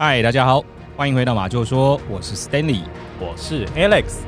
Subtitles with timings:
[0.00, 0.64] 嗨，大家好，
[0.96, 2.84] 欢迎回到马就说，我是 Stanley，
[3.18, 4.20] 我是 Alex。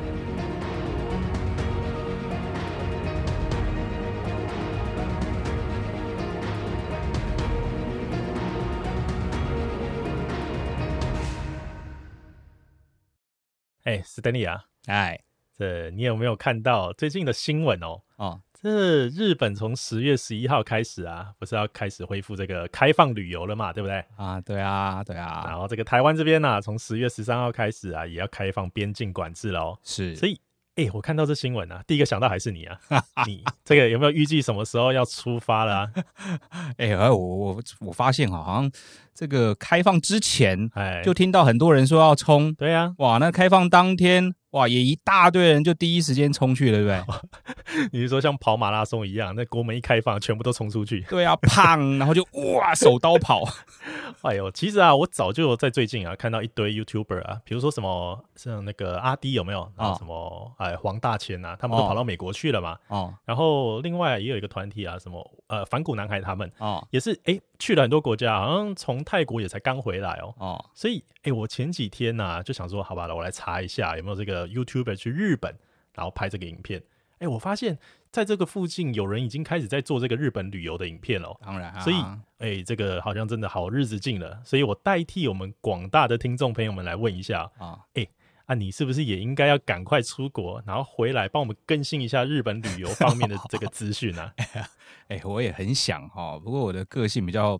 [13.85, 15.21] 哎，Stanley 啊，哎，
[15.57, 18.01] 这你有没有看到最近的新闻哦？
[18.17, 18.41] 哦。
[18.61, 24.05] 这日本从十月十一号开始啊，不是要开始恢复这个开放旅游了嘛，对不对？
[24.15, 25.45] 啊，对啊，对啊。
[25.47, 29.79] 然后这个台湾这边呢、啊，从十月十三号开始啊，也要开放边境管制喽。
[29.83, 30.39] 是，所以，
[30.75, 32.79] 哎，我看到这新闻啊，第一个想到还是你啊。
[33.25, 35.91] 你这个有没有预计什么时候要出发了、啊？
[36.77, 38.71] 哎，我我我发现好像
[39.15, 42.53] 这个开放之前，哎，就听到很多人说要冲。
[42.53, 44.35] 对呀、啊，哇，那开放当天。
[44.51, 47.89] 哇，也一大堆人就第一时间冲去了，对不对？
[47.91, 51.01] 你是说像跑马拉松一样，那国门一开放，全部都冲出去？
[51.09, 52.21] 对啊，砰，然后就
[52.55, 53.43] 哇，手刀跑。
[54.23, 59.71] 哎呦，其实啊，我早就在最近啊看到一堆 YouTuber 啊，比如说什么像那个阿 D 有没有？
[59.77, 62.77] 然后什么、哦、哎黄大千啊，他们都跑到美国去了嘛。
[62.87, 63.13] 哦。
[63.25, 70.33] 然后另外也有一个团体啊，什么呃反骨男孩他们哦，也是哎去了很多国家，好像从泰国也才刚回来哦。
[70.39, 70.65] 哦。
[70.73, 75.55] 所以哎，我前几天呢、啊、就想说，好吧，我来查一下有没有这个 YouTuber 去日本，
[75.93, 76.81] 然后拍这个影片。
[77.19, 77.77] 哎，我发现
[78.09, 81.39] 在这个附近有人已经开始在做这个日本旅游的影片了。
[81.45, 81.97] 当然、啊，所以
[82.39, 84.41] 哎，这个好像真的好日子近了。
[84.43, 88.07] 所以我代替我们广大的听众朋友们来问一下啊，哎，
[88.51, 94.29] 啊，你是不是也应该要赶快出国，然后回来帮我们更新一下日本旅游方面的这个资讯呢？
[95.07, 97.57] 哎，我也很想哈，不过我的个性比较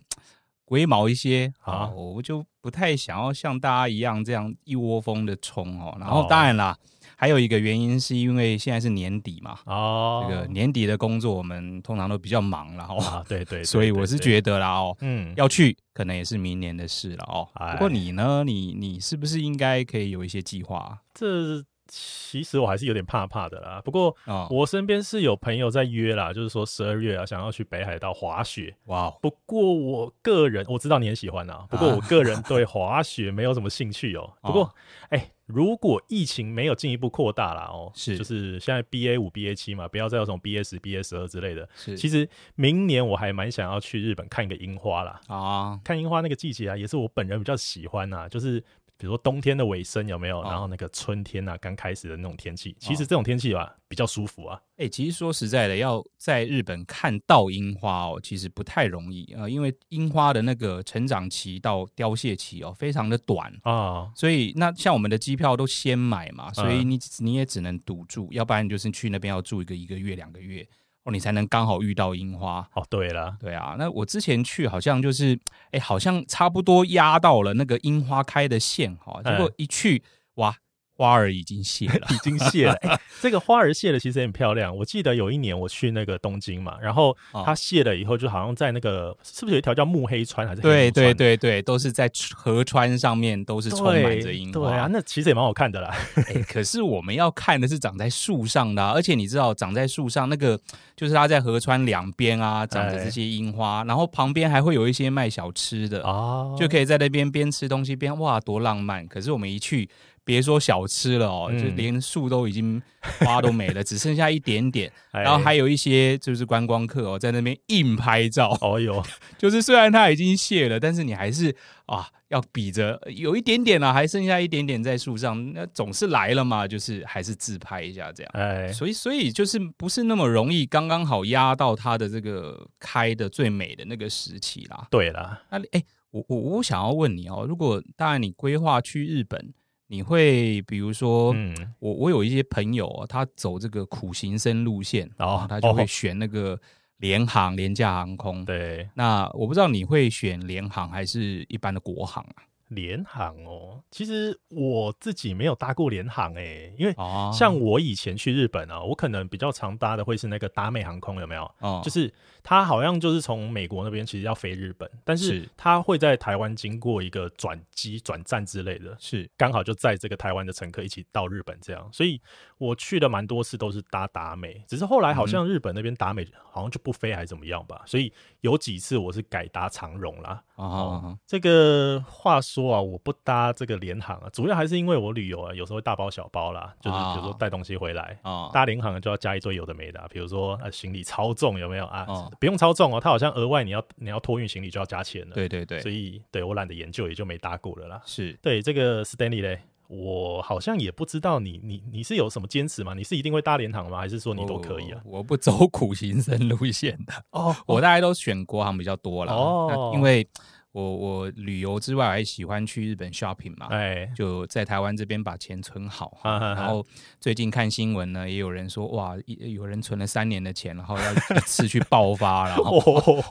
[0.66, 5.96] 龟毛一些啊，我就不太想要像大家一样这样一窝蜂的冲哦。
[5.98, 6.78] 然后当然啦。
[7.22, 17.48] 还有一个原因是因为现在是年底嘛，哦，这个年底的工作我们通常都比较忙了哦，对对， 所以我是觉得啦哦，嗯，要去可能也是明年的事了哦。
[17.74, 20.98] 不过你呢，你你是不是应该可以有一些计划？
[21.14, 21.64] 这。
[21.94, 24.16] 其实我还是有点怕怕的啦，不过
[24.50, 28.74] 我身边是有朋友在约啦，就是说十二月啊，想要去北海道滑雪。
[28.86, 29.10] 哇！
[29.22, 34.34] 不过我个人我知道你很喜欢啊，不过我个人对滑雪没有什么兴趣哦。
[34.42, 34.74] 不过，
[35.10, 41.68] 哎，如果疫情没有进一步扩大啦哦，是，就是现在 BA 五、BA 七嘛，不要再有什么 BA 十、BA 十二之类的。
[41.76, 42.26] 是，其实
[42.56, 45.20] 明年我还蛮想要去日本看一个樱花啦。
[45.28, 48.64] 啊，看樱花那个季节啊，也是我本人比较喜欢呐，就是。
[49.02, 50.44] 比如说冬天的尾声有没有？
[50.44, 54.62] 然后那个春天啊，刚开始的那种天气，其实这种天气吧比较舒服啊。
[54.78, 64.12] 哎，其实说实在的，要在日本看到樱花哦，其实不太容易啊，因为樱花的那个成长期到凋谢期哦，非常的短啊。
[64.16, 70.68] 所以那像我们的机票都先买嘛，所以你你也只能赌住，要不然就是去那边要住一个一个月两个月。
[71.04, 72.86] 哦，你才能刚好遇到樱花哦。
[72.90, 75.40] 对了，对啊，那我之前去好像就是，
[75.72, 80.04] 哎，好像差不多压到了那个樱花开的线哈，结果一去，
[80.36, 80.56] 哇！
[81.02, 82.74] 花儿已经谢了， 已经谢了。
[82.74, 84.76] 欸、 这个花儿谢了，其实很漂亮。
[84.78, 90.62] 我记得有一年我去那个东京嘛，然后它谢了以后，就好像在那个是不是有一条叫木黑川还是？
[90.62, 94.60] 对对对对，都是在河川上面，都是充满着樱花。
[94.60, 95.92] 对啊，那其实也蛮好看的啦。
[96.28, 100.56] 欸、 可是我们要看的是长在树上的、啊，而且你知道，长在树上那个
[100.96, 109.08] 就是它在河川两边啊，长着这些樱花，然后旁边还会有一些卖小吃的啊，就可以在那边边吃东西边哇，多浪漫。
[109.08, 109.90] 可是我们一去。
[110.24, 112.82] 别说小吃了哦，就连树都已经
[113.20, 114.92] 花都没了， 只剩下一点点。
[115.12, 118.58] 然后还有一些就是观光客哦，在那边硬拍照。
[118.62, 119.04] 哦哟，
[119.38, 121.56] 就是虽然它已经谢了，但是你还是
[121.88, 125.54] 啊要比着有一点点啊，还剩下一点点在树上。
[125.54, 128.32] 那总是来了嘛，就是还是自拍一下这样。
[128.36, 134.88] 哎，所以所以就是不是那么容易，刚刚好压到它的这个开的最美的那个时期啦。
[134.92, 139.54] 对了，那哎，我我我想要问你哦，如果当然你规划去日本。
[139.92, 146.58] 你会比如说，嗯，我我有一些朋友啊，他走这个苦行僧路线，然后他就会选那个
[147.00, 148.46] 联航廉价航空。
[148.46, 152.44] 对，那我不知道你会选联航还是一般的国航啊？
[152.72, 156.96] 联航哦，其实我自己没有搭过联航诶，因为
[157.34, 161.44] 像我以前去日本啊，我可能比较常搭的会是那个达美航空，有没有？
[161.60, 169.30] 哦，就是它好像就是从美国那边其实要飞日本，但是它会在台湾经过一个转机转站之类的，是。
[169.36, 172.22] 刚好就在这个台湾的乘客一起到日本这样，所以
[172.58, 180.42] 我去的蛮多次都是搭达美，只是后来好像日本那边达美好像就不飞还是怎么样吧，所以有几次我是改搭长荣啦。
[180.56, 182.61] 啊，这个话说。
[182.62, 192.06] 说啊，我不搭这个联航啊，主要还是因为我旅游啊，有时候会大包小包啦，就是比如说带东西回来啊，搭联航就要加一堆有的没的，比如说啊行李超重有没有啊？
[192.40, 195.36] 不用超重哦，它好像额外你要你要托运行李就要加钱了。
[195.36, 198.02] 对对对，所以对我懒得研究，也就没搭过了啦。
[198.06, 199.62] 是对这个 Stanley 嘞。
[199.94, 202.94] 我好像也不知道你你你是有什么坚持吗？
[202.94, 203.98] 你是一定会搭联航吗？
[203.98, 205.02] 还是说你都可以啊？
[205.04, 209.92] 我，我不走苦行僧路线的哦，我大概都选国航比较多了哦。
[209.94, 210.26] 因为
[210.72, 216.18] 我我旅游之外还喜欢去日本 shopping 嘛，哎，就在台湾这边把钱存好。
[216.24, 216.86] 然后
[217.20, 223.24] 最近看新闻呢，也有人说哇，有人存了三年的钱，然后要一次去爆发，然 后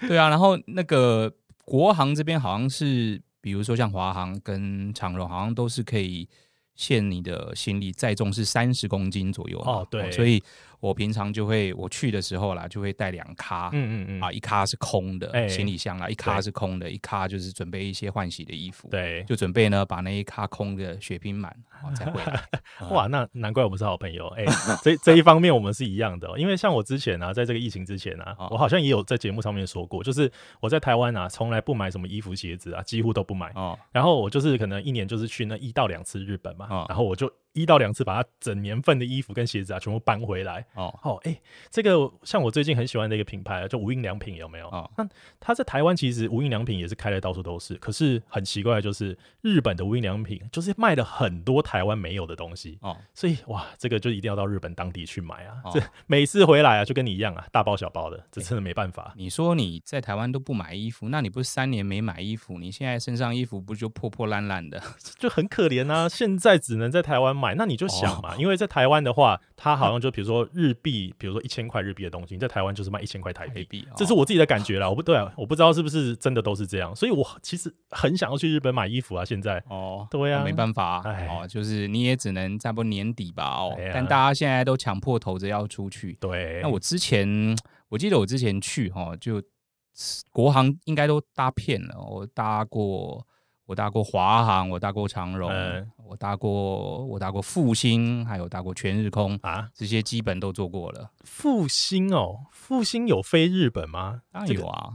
[0.00, 1.32] 对啊，然后那个
[1.64, 3.22] 国航这边好像是。
[3.44, 6.26] 比如说像华航跟长荣，好像都是可以
[6.76, 10.42] 限你的行李载重是三十公斤左右哦，对，所以。
[10.80, 21.54] 我平常就会我去的时候啦，就会带两咖，嗯嗯嗯，啊，一咖是空的、欸、行李箱啦，一咖是空的，一咖就是准备一些换洗的衣服，对，就准备呢把那一咖空的血拼满，
[21.94, 22.42] 才回来。
[22.90, 30.30] 哇，那难怪我们是好朋友，哎、欸，这 这一方面我们是一样的、喔，因为像我之前呢、啊，在这个疫情之前呢、啊，我好像也有在节目上面说过，就是
[30.60, 37.32] 我在台湾啊，从来不买什么衣服鞋子啊，几乎都不买，哦，然后我就是可能一年就是去那一到两次日本嘛，哦、然后我就。
[37.54, 41.40] 一到两次把它整年份的衣服跟鞋子啊全部搬回来哦哦哎，
[41.70, 44.68] 这个像我最近很喜欢的一个品牌啊，叫无印良品有没有？
[44.68, 45.08] 哦，那
[45.40, 59.14] 它在台湾其实无印良品也是开的到处都是，可是很奇怪的就是日本的无印良品就是卖了很多台湾没有的东西哦，所以哇，这个就一定要到日本当地去买啊，哦、这每次回来啊就跟你一样啊，大包小包的，这真的没办法。
[59.16, 64.82] 你说你在台湾都不买衣服，那你不是三年没买衣服，你现在身上衣服不就破破烂烂的，
[65.20, 66.08] 就很可怜啊！
[66.08, 67.43] 现在只能在台湾买。
[67.44, 74.88] 买，那你就想嘛，因为在台湾的话，它好像就比如说日币，比如说一千块日币的东西，你在台湾就是卖一千块台币，这是我自己的感觉啦。
[74.88, 79.24] 我不对啊，我不知道是不是真的都是这样，所以我其实很想要去日本买衣服啊。
[79.24, 83.76] 现在哦，对啊，没办法哦，就是你也只能差不多年底吧哦。
[83.92, 86.16] 但大家现在都抢破头着要出去。
[86.20, 87.28] 对，那我之前
[87.90, 89.42] 我记得我之前去哈，就
[90.32, 93.26] 国航应该都搭片了，我搭过。
[93.66, 101.10] 我搭过华航，我搭过长荣，嗯、我搭过我搭过复兴，还有搭过全日空啊，这些基本都做过了。
[101.24, 104.20] 复兴哦，复兴有飞日本吗？
[104.30, 104.92] 当然有啊。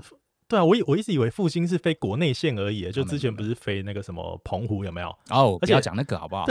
[0.49, 5.09] 对啊，我我一直以为复兴是飞国内线而已，就之前不是飞那个什么澎湖有没有？
[5.29, 6.45] 哦，而且要讲那个好不好？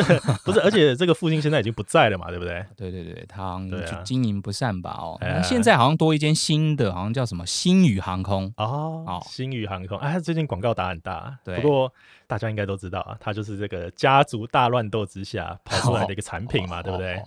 [0.44, 2.64] 不是，而且这个复兴现在已经不在了嘛，对不对？
[2.78, 3.60] 对对对，他
[4.04, 4.92] 经营不善吧？
[5.00, 11.36] 哦，现在好像多一间新的，好像叫什么星宇航空哦，星宇航空，哎，最近广告打很大。
[11.44, 11.92] 对，不过
[12.28, 17.20] 大家应该都知道啊，它就是这个家族大乱斗之下跑出来的一个产品嘛，对不对？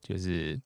[0.00, 0.60] 就是。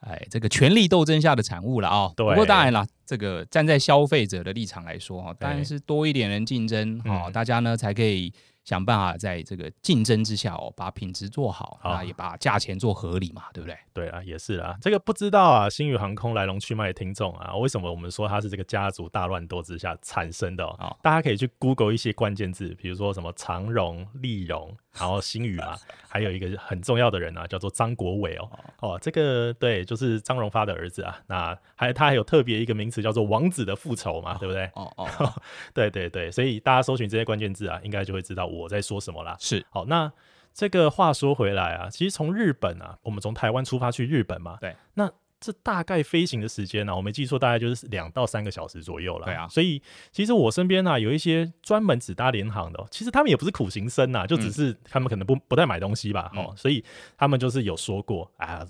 [0.00, 2.12] 哎，这个权力斗争下的产物了啊、哦！
[2.16, 8.32] 对不过当然了，这个站在消费者的立场来说哈，当然是多一点人竞争哈，对大家呢才可以。
[8.62, 13.76] 想办法在这个竞争之下哦，把品质做好啊，也把价钱做合理嘛，对不对？
[13.92, 14.76] 对啊，也是啊。
[14.82, 20.64] 这个不知道啊，星宇航空来龙去脉的听众啊，为什么我们说它是这个家族大乱斗之下产生的？
[20.64, 20.76] 哦？
[20.78, 25.76] 好大家可以去 Google 一些关键字，比如说什么长荣、立荣，然后星宇嘛，
[26.08, 28.50] 还有一个很重要的人啊，叫做张国伟哦。
[28.80, 31.20] 哦，这个对，就是张荣发的儿子啊。
[31.26, 34.70] 那还他还有特别一个名词叫做“王子的复仇”嘛，哦、对不对？
[34.74, 35.32] 哦 哦，
[35.74, 38.60] 对对对，所以大家搜寻这些关键字啊，应该就会知道我。
[38.60, 39.34] 我在说什么啦？
[39.40, 40.12] 是好，那
[40.52, 45.10] 这个话说回来啊，其实从日本啊，我们从台湾出发去日本嘛，对，那
[45.40, 49.24] 这大概飞行的时间呢、啊，我没记错，大概就是两到三个小时左右了。
[49.24, 49.80] 对啊，所以
[50.12, 56.84] 其实我身边呢、啊，有一些专门只搭联航的，其实他们也不是苦行僧呐、啊，就只是他们可能不不太买东西吧，哦、嗯，所以
[57.16, 58.66] 他们就是有说过啊。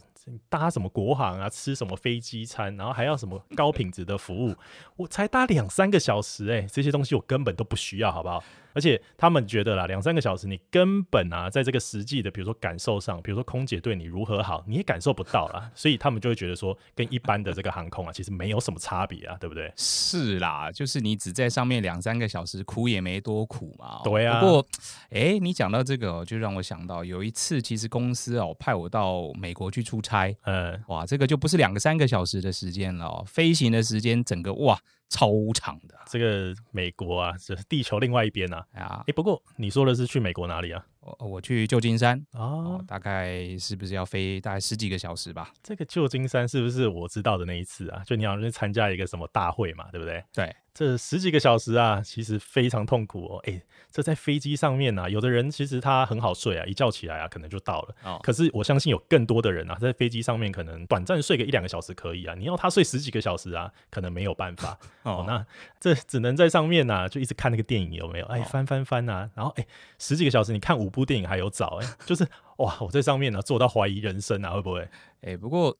[0.48, 4.54] 搭什么国航啊，吃什么飞机餐，然后还要什么高品质的服务，
[4.96, 8.44] 我才搭两三个小时，欸，哎，这些东西我根本都不需要，好不好？
[8.72, 15.70] 而且他们觉得啦，两三个小时你根本啊，在这个实际的，比如说感受上，比如说空姐对你如何好，你也感受不到啦。
[15.74, 19.72] 所以他们就会觉得说，跟一般的这个航空啊，其实没有什么差别啊，对不对？
[19.76, 24.00] 是啦，就是你只在上面两三个小时，苦也没多苦嘛。
[24.04, 24.40] 对啊。
[24.40, 24.66] 不过，
[25.10, 34.78] 哎、欸，你讲到这个，就让我想到有一次，其实公司哦派我到美国去出差，嗯，哇，这个就不是两个三个小时的时间了哦，飞行的时间整个哇。
[35.10, 38.64] 超长的，这个美国啊，这是地球另外一边啊。
[38.72, 40.82] 啊，哎，不过你说的是去美国哪里啊？
[41.00, 45.50] 我我去旧金山哦，大概是不是要飞大概十几个小时吧？
[45.62, 48.02] 这个旧金山是不是我知道的那一次啊？
[48.06, 50.24] 就你好像去参加一个什么大会嘛，对不对？
[50.32, 50.54] 对。
[50.80, 53.38] 这十几个小时啊，其实非常痛苦哦。
[53.44, 53.60] 哎，
[53.92, 57.94] 这在飞机上面啊，有的人其实他很好睡啊，一觉起来啊，可能就到了。
[58.02, 58.18] 哦。
[58.22, 64.78] 可是我相信有更多的人啊，在飞机上面可能短暂睡个一两个小时可以啊，你要他睡十几个小时啊，可能没有办法。
[65.04, 65.22] 哦。
[65.28, 65.44] 那
[65.78, 68.24] 这只能在上面啊，就一直看那个电影有没有？
[68.28, 69.66] 哎，翻翻翻啊，然后哎，
[69.98, 74.88] 十几个小时你看五部电影还有找哎，就是哇，我在上面呢、啊，做到怀疑人生啊，会不会？
[75.20, 75.76] 哎，不过。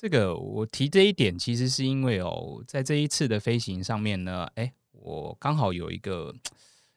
[0.00, 6.34] 这个我提这一点，其实是因为哦，在这一次的飞行上面呢，哎，我刚好有一个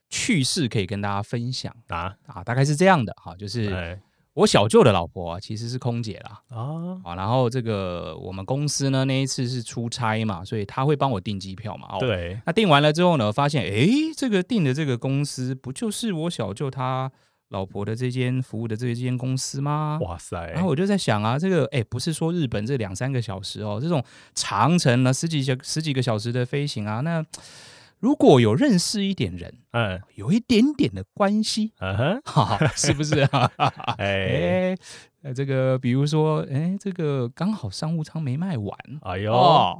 [0.10, 1.76] 趣事可以跟大家分享。
[1.90, 2.16] 啊？
[2.26, 4.00] 啊，大概是这样的哈，就是
[4.36, 17.12] 我小舅的老婆啊，其实是空姐啦啊啊，然后这个我们公司呢那一次是出差嘛，所以他会帮我订机票嘛，对，那订完了之后呢，发现哎，这个订的这个公司不就是我小舅他。
[17.54, 19.98] 老婆的这间服务的这间公司吗？
[20.02, 20.50] 哇塞！
[20.52, 24.04] 然后我就在想啊，这个哎，不是说日本这两三个小时哦，这种
[24.36, 27.24] 长程呢十几小十几个小时的飞行啊，那
[28.00, 33.50] 如果有认识一点人，嗯，有一点点的关系，嗯哼，哈哈，是不是啊？
[33.98, 34.76] 哎。
[35.24, 39.80] 呃，这个比如说，哎，这个刚好商务舱没卖完，哎呦，哦、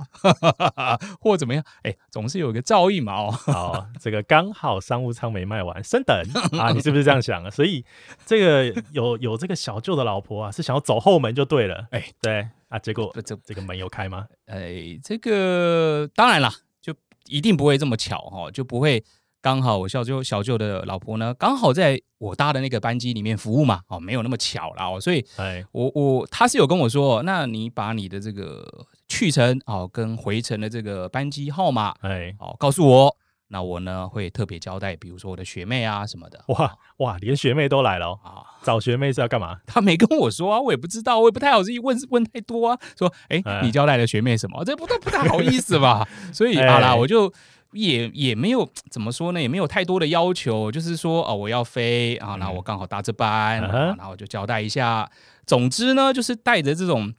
[1.20, 6.18] 或怎么样，哎，总是有一个照应嘛，哦，好， 这个刚好商务舱没卖完，升等
[6.58, 7.50] 啊，你是不是这样想啊？
[7.52, 7.84] 所以
[8.26, 14.26] 这个有有这个小舅的老婆啊，是想要走后门就对了，哎，对啊，结果这这个门有开吗？
[14.46, 16.50] 哎，这个当然了，
[16.82, 16.96] 就
[17.28, 19.04] 一定不会这么巧哈，就不会。
[19.44, 25.26] 刚好我小舅小舅的老婆呢，刚好在我搭的那个班机里面服务嘛，哦，没有那么巧了哦，所以，
[25.74, 28.66] 我我他是有跟我说，那你把你的这个
[29.10, 33.18] 去程哦跟回程的这个班机号码，哎，哦，告诉我，
[33.50, 39.58] 那我呢会特别交代，比如说我的学妹啊什么的，哇哇，连学妹都来了啊，找学妹是要干嘛？
[39.68, 44.64] 他没跟我说啊，我也不知道，我也不太好意思问问太多啊，说，哎，你交代了学妹什么？
[44.64, 46.08] 这不都不太好意思吧？
[46.32, 47.30] 所以 好啦，我就。
[47.74, 55.10] 也也没有怎么说呢，也没有太多的要求，就是说哦，我要飞啊，然后我刚好搭这班，嗯啊、然后就交代一下。
[55.46, 57.14] 总之呢，就是带着这种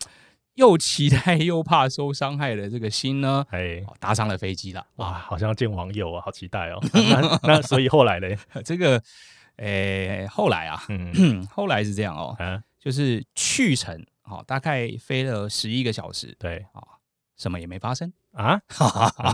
[0.54, 4.86] 又期待又怕受伤害的这个心呢，哎，搭上了飞机了。
[4.96, 6.80] 哇，好像要见网友啊，好期待哦。
[6.92, 8.28] 那那所以后来呢？
[8.64, 9.02] 这个，
[9.56, 16.82] 诶，后来啊，嗯， 后来是这样哦，啊、就是去程，好，大概飞了十一个小时，对啊。
[17.36, 18.60] 什么也没发生 啊，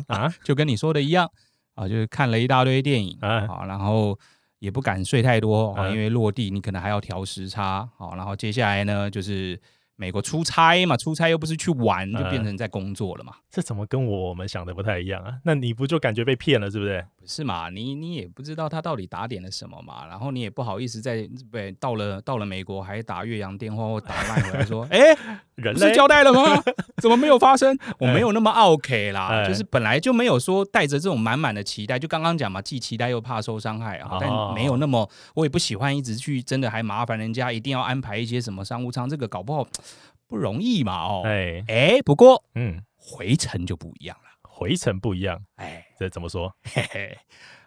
[0.09, 1.31] 啊，就跟你说的一样
[1.75, 4.19] 啊，就是看了一大堆电影啊，然后
[4.59, 9.61] 也不敢睡太多啊，因为落地你可能还要调时差啊，然后接下来呢就是。
[10.01, 13.35] 美国出差嘛，出差又不是去玩，就变成在工作了嘛。
[13.37, 15.35] 嗯、这怎么跟我们想的不太一样啊？
[15.45, 17.05] 那你不就感觉被骗了，是不是？
[17.21, 17.69] 不是嘛？
[17.69, 25.19] 你你也不知道他到底打点了什么嘛，然后你也不好意思在对到了到了美国还打越洋电话或打赖回来说， 哎、欸，
[25.57, 26.63] 人类不是交代了吗？
[26.97, 27.77] 怎么没有发生？
[27.99, 39.69] 我没有那么 OK 啦，欸、就是本来就没有说带着这种满满的期待，就刚刚讲嘛，既期待又怕受伤害啊，但没有那么，我也不喜欢一直去，真的还麻烦人家一定要安排一些什么商务舱，这个搞不好。
[40.31, 41.65] 不容易嘛，哦，哎。
[41.67, 46.55] 哎，不过，嗯，回程就不一样了，回程不一样，哎，这怎么说？
[46.63, 47.19] 嘿嘿，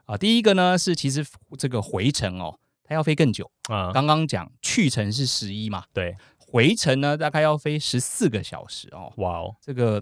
[0.05, 1.25] 啊，第一个呢是其实
[1.59, 3.51] 这个回程哦，它要飞更久。
[3.69, 3.91] 啊。
[3.91, 9.11] 刚刚讲去程是十一嘛，对，回程呢大概要飞十四个小时哦。
[9.17, 9.99] 哇哦，这个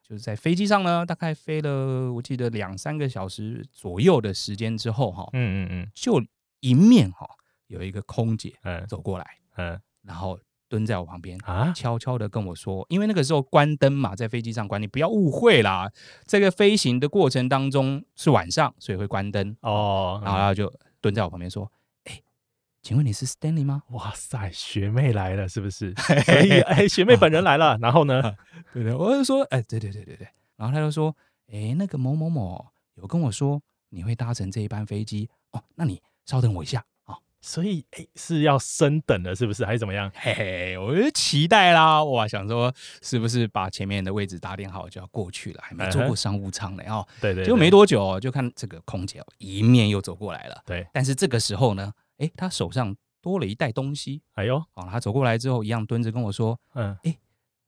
[0.00, 6.22] 就是在飞机上呢，大概飞了我记得两三个小时左右的时间之后哈，嗯嗯嗯，就
[6.60, 7.28] 迎面哈
[7.66, 8.86] 有一个空姐嗯。
[8.86, 10.38] 走过来嗯，然后。
[10.68, 15.90] 蹲在我旁边啊，悄悄的跟我说，因为那个时候关灯嘛，在飞机上关，你不要误会啦。
[16.26, 20.20] 这个飞行的过程当中是晚上，所以会关灯哦。
[20.24, 21.70] 然后他就蹲在我旁边说
[22.04, 22.20] ：“哎，
[22.82, 25.92] 请问你是 Stanley 吗？”哇塞，学妹来了是不是？
[26.24, 27.78] 所以哎，学妹本人来了。
[27.80, 28.22] 然后呢？
[28.72, 31.14] 对对，我就说：“哎，对对对对对。”然后他就说
[31.52, 36.84] ：“哎，那个某某某有跟我说你会搭乘这一班飞机哦，那你稍等我一下。”
[37.44, 39.66] 所以，哎，是要升等了，是不是？
[39.66, 40.10] 还是怎么样？
[40.14, 42.02] 嘿嘿，我就期待啦！
[42.02, 45.60] 哇，想说是不是把前面的位置打点好就要过去了？
[45.62, 50.62] 还没坐过商务舱呢，哦，对对，就没多久，就看这个空姐一面又走过来了。
[50.64, 54.22] 对，但是这个时候呢，哎，她手上多了一袋东西。
[54.32, 57.14] 哎呦，哦，她走过来之后，一样蹲着跟我说：“嗯，哎，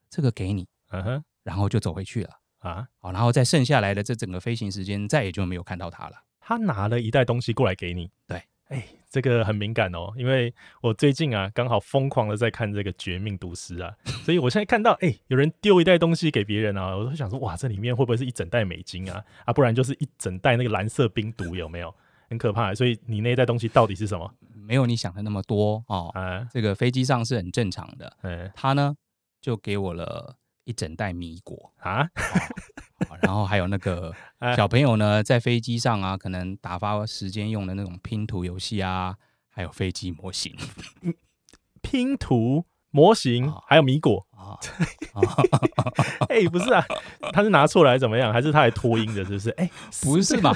[0.09, 2.31] 这个给你。”嗯哼，然后就走回去了。
[2.61, 6.17] 啊，好，然后在剩下来的这整个飞行时间，再也就没有看到她了。
[6.41, 8.11] 她拿了一袋东西过来给你。
[8.27, 8.43] 对。
[8.69, 13.95] 哎，这个很敏感哦，因为我最近啊刚好疯狂的在看这个《绝命毒师》啊，
[14.25, 19.25] 所以我现在看到哎有人丢一袋东西给别人啊，我都想说哇，这里面会不会是一整袋美金啊？
[19.45, 21.95] 啊，不然就是一整袋那个蓝色冰毒有没有？
[22.29, 22.75] 很可怕。
[22.75, 24.29] 所以你那一袋东西到底是什么？
[24.55, 26.11] 没有你想的那么多哦。
[26.13, 28.17] 啊，这个飞机上是很正常的。
[28.23, 28.97] 嗯，他呢
[29.41, 30.35] 就给我了
[30.67, 31.73] 一整袋米果。
[31.79, 32.03] 啊、
[33.09, 34.15] 哦，然后还有那个
[34.55, 39.17] 小朋友呢，在飞机上啊，可能打发时间用的那种拼图游戏啊，
[39.49, 40.55] 还有飞机模型，
[41.81, 44.26] 拼图模型，哦、还有米果。
[46.29, 46.85] 哎、欸，不是啊，
[47.33, 48.33] 他是拿错来怎么样？
[48.33, 49.25] 还是他还拖音的？
[49.25, 49.51] 是不是？
[49.51, 49.71] 哎、欸，
[50.03, 50.55] 不是吧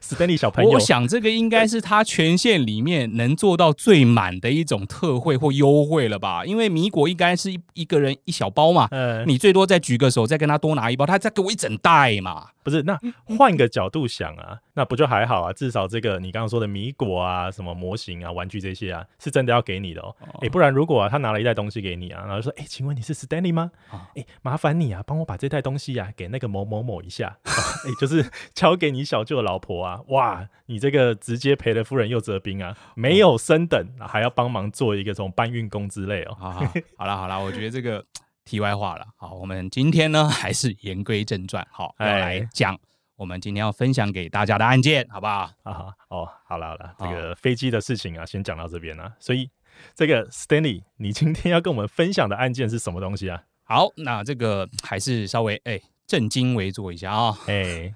[0.00, 6.44] ？Stanley 小朋友，我想这个应该是他权限里面能做到最满的一种特惠或优惠了吧？
[6.44, 12.48] 因为米果应该是一一个人一小包嘛，嗯，你最多再举个手，再跟他多拿一包，他再给我一整袋嘛。
[12.62, 15.52] 不是，那换个角度想啊，那不就还好啊？
[15.54, 20.14] 至少这个你刚刚说的米果啊，什么模型啊、玩具这些啊，是真的要给你的哦。
[20.42, 23.70] 哎、不然如果啊，他拿了一袋东西给你啊，然后说，哎、欸，请问你是 Stanley 吗？
[24.16, 27.38] 哎、麻烦你啊，帮我把这袋东西啊给那个某某某一下。
[27.44, 30.00] 哎、就是交给你小舅的老婆啊。
[30.08, 36.36] 哇，你这个直接赔了夫人又折兵啊，没有升等，还要帮忙做一个这种搬运工之类哦。
[36.38, 38.04] 好好好了好了，我觉得这个。
[38.48, 42.74] 题外话了，好，我们今天呢还是言归正传，好，要来讲
[43.14, 45.50] 我们今天要分享给大家的案件，好不好？
[45.64, 49.12] 啊，哦，好了好了，这个飞机的事情啊，先讲到这边了。
[49.20, 49.50] 所以，
[49.94, 53.42] 这个 Stanley，你今天要跟我们分享的案件是什么东西啊？
[53.64, 57.38] 好，那这个还是稍微哎正襟危坐一下啊。
[57.46, 57.94] 哎，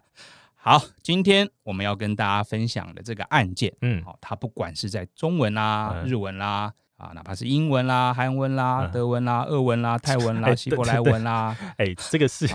[0.57, 6.73] 好，今天我们要跟大家分享的这个案件，嗯，好，它不管是在中文啦、日文啦。
[6.99, 12.47] 啊，哪怕是英文啦、韩文啦、德文啦、俄文啦、 泰文啦、希伯来文啦，哎，这个是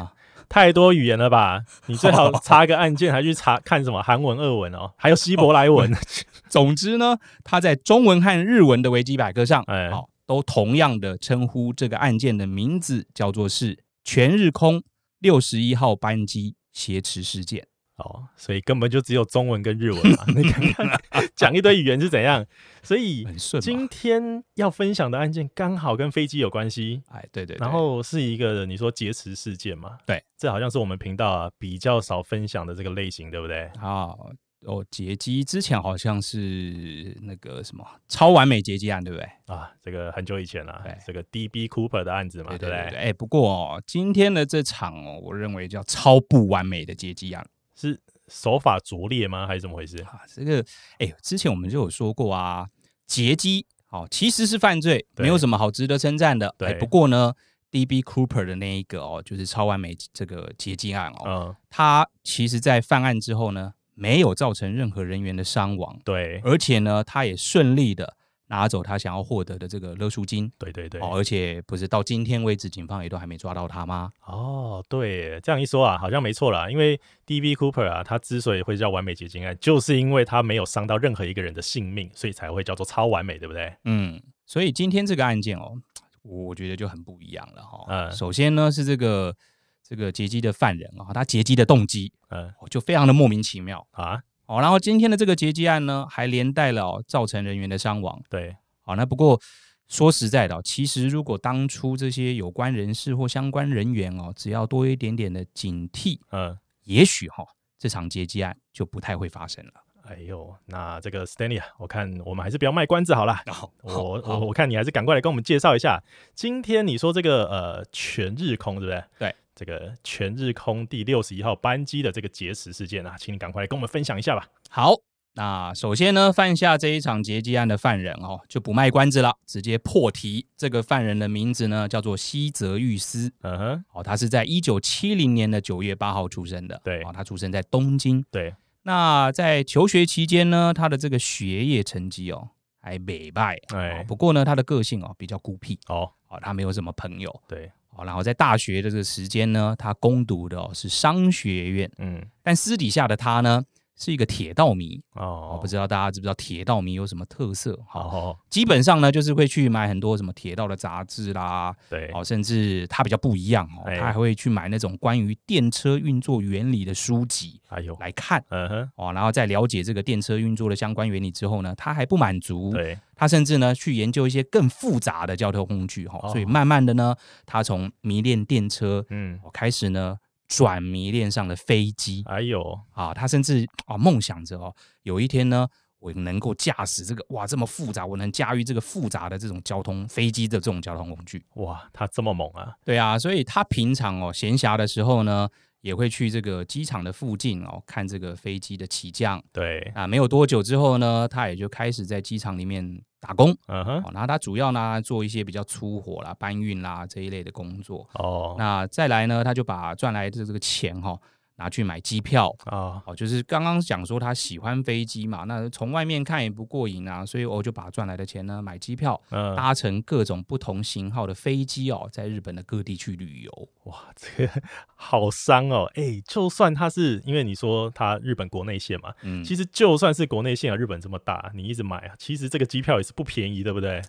[0.49, 1.61] 太多语言了吧？
[1.87, 5.91] 你最好查个案件，还去查看什么韩文、俄文哦，还有希伯来文。
[6.49, 14.81] 总之呢，他在中文和日文的维基百科上，哎，好，都同样的称呼这个案件的名字，叫做是全日空
[15.19, 17.67] 六十一号班机挟持事件。
[17.97, 20.99] 哦，所以根本就只有中文跟日文嘛， 你看看
[21.35, 22.45] 讲一堆语言是怎样？
[22.83, 23.25] 所以
[23.59, 33.69] 今天要分享的案件刚好跟飞机有关系，哎，对对，然后是一个你说劫持事件嘛，对，这好像是我们频道啊比较少分享的这个类型，对不对？
[33.79, 34.29] 好，
[34.61, 39.27] 哦，劫机之前好像是那个什么超完美劫机案，对不对？
[39.47, 47.43] 啊，这个很久以前了，对，这个 DB Cooper 的案子嘛，对对对，哎，不过哦，今天的这场哦，我认为叫超不完美的劫机案。
[47.79, 49.45] 是手法拙劣吗？
[49.45, 50.21] 还是怎么回事啊？
[50.27, 50.65] 这个，
[50.97, 52.67] 哎，之前我们就有说过啊，
[53.05, 56.53] 劫机哦，其实是犯罪，没有什么好值得称赞的。
[56.57, 57.33] 对，不过呢
[57.71, 68.16] ，DB Cooper 的那一个哦，就是超完美这个劫机案哦，嗯，他其实在犯案之后呢，没有造成任何人员的伤亡，对，而且呢，他也顺利的。
[68.47, 74.11] 拿走他想要获得的这个勒赎金，对对对，哦，而且不是到今天为止，警方也都还没抓到他吗？
[74.25, 76.69] 哦，对，这样一说啊，好像没错啦。
[76.69, 83.75] 因为 DB Cooper 啊，他之所以会叫完美劫机案，就是因为他没有伤到任何一个人的性命，所以才会叫做超完美，对不对？
[83.83, 85.73] 嗯，所以今天这个案件哦，
[86.21, 87.85] 我觉得就很不一样了哈。
[87.89, 89.35] 嗯，首先呢是这个
[89.83, 94.21] 这个劫机的犯人啊，他劫机的动机，嗯，就非常的莫名其妙啊。
[94.47, 98.21] 哦，然后今天的这个劫机案呢，还连带了、哦、造成人员的伤亡。
[98.29, 99.39] 对，好，那不过
[99.87, 109.73] 说实在的、哦，其实如果当初这些有关人士或相关人员哦，只要多一点点的警惕，嗯，也许哈、哦，这场劫机案就不太会发生了。
[110.09, 113.41] 哎呦，那这个 Stanley 啊，我看我们还是不要卖关子好了。
[113.47, 116.01] 好、我我我看你还是赶快来跟我们介绍一下，
[116.33, 119.03] 今天你说这个呃全日空对不对？
[119.19, 119.35] 对。
[119.57, 124.47] 这个全日空第六十一号班机的这个劫持事件啊，请你赶快来跟我们分享一下吧。
[124.69, 124.93] 好，
[125.33, 130.45] 那首先呢，犯下这一场劫机案的犯人哦，就不卖关子了，直接破题。
[130.55, 133.33] 这个犯人的名字呢，叫做西泽裕司。
[133.41, 136.79] 嗯哼，哦，他是在一九七零年的九月八号出生的。
[136.83, 138.23] 对，哦，他出生在东京。
[138.29, 143.59] 对，那在求学期间呢，他的这个学业成绩哦还美败。
[143.69, 145.79] 哎，不过呢，他的个性哦比较孤僻。
[145.87, 147.41] 哦，哦，他没有什么朋友。
[147.47, 147.71] 对。
[148.05, 153.63] 然后在大学的这个时间呢，他攻读的是商学院，嗯，但私底下的他呢，
[153.97, 155.01] 是一个铁道迷。
[155.15, 157.77] 哦，不知道大家知不知道铁道迷有什么特色？
[157.87, 180.17] 好，基本上呢，就是会去买很多什么铁道的杂志啦，对，哦，甚至他比较不一样哦，他还会去买那种关于电车运作原理的书籍，哎呦，来看，嗯哼，哦，然后在了解这个电车运作的相关原理之后呢，他还不满足，对，他甚至呢去研究一些更复杂的交通工具，哈，所以慢慢的呢，他从迷恋电车，嗯，开始呢。
[180.47, 185.67] 转迷恋上了飞机，哎呦啊，他甚至啊梦想着哦，有一天呢，
[185.99, 192.73] 我能够驾驶这个哇这么复杂，我能驾驭这个复杂的这种交通飞机的这种交通工具，哇，他这么猛啊！
[192.85, 195.49] 对啊，所以他平常哦闲暇的时候呢，
[195.81, 199.43] 也会去这个机场的附近哦看这个飞机的起降。
[199.51, 208.07] 对啊，没有多久之后呢，他也就开始在机场里面打工，嗯哼，然后他主要呢做一些比较粗活啦、搬运啦这一类的工作。
[208.13, 211.19] 哦，那再来呢，他就把赚来的这个钱哈。
[211.57, 223.69] 拿去买机票啊，哦，就是刚刚讲说他喜欢飞机嘛，那从外面看也不过瘾啊，所以我就把赚来的钱呢买机票，嗯，搭乘各种不同型号的飞机哦，在日本的各地去旅游。
[223.85, 224.61] 哇，这个
[224.95, 233.99] 好伤哦，哎、欸，就算他是因为你说他日本国内线嘛，嗯，其实就算是国内线啊，日本这么大，你一直买啊，其实这个机票也是不便宜，对不对？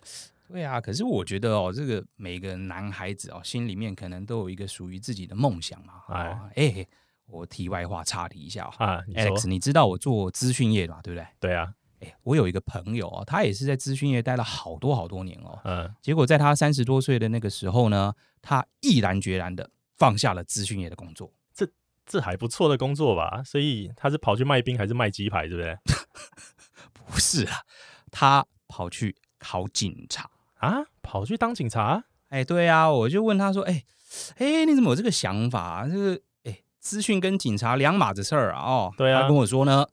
[0.53, 6.89] 对啊，可是我觉得哦，这个每个男孩子哦，心里面可能都有一个属于自己的梦想嘛，哎，哎、欸。
[7.31, 11.01] 我题外话插题一下啊你，Alex，你知道我做资讯业的嘛？
[11.03, 11.27] 对不对？
[11.38, 15.61] 对啊，哎，我有一个朋友啊，他也是在资讯业待了好多好多年哦。
[15.64, 21.31] 嗯，结果在他三十多岁的那个时候呢，他毅然决然的放下了资讯业的工作。
[21.55, 21.69] 这
[22.07, 23.43] 这还不错的工作吧？
[23.45, 25.77] 所以他是跑去卖冰还是卖鸡排，对不对？
[27.07, 27.59] 不是啊，
[28.11, 32.05] 他跑去考警察啊，跑去当警察？
[32.31, 33.85] 哎，对啊，我就问他说，哎，
[34.37, 35.87] 哎，你怎么有这个想法啊？
[35.87, 36.21] 这个。
[36.88, 38.62] 资讯跟警察两码子事儿啊！
[38.62, 39.87] 哦，对啊，他跟我说呢，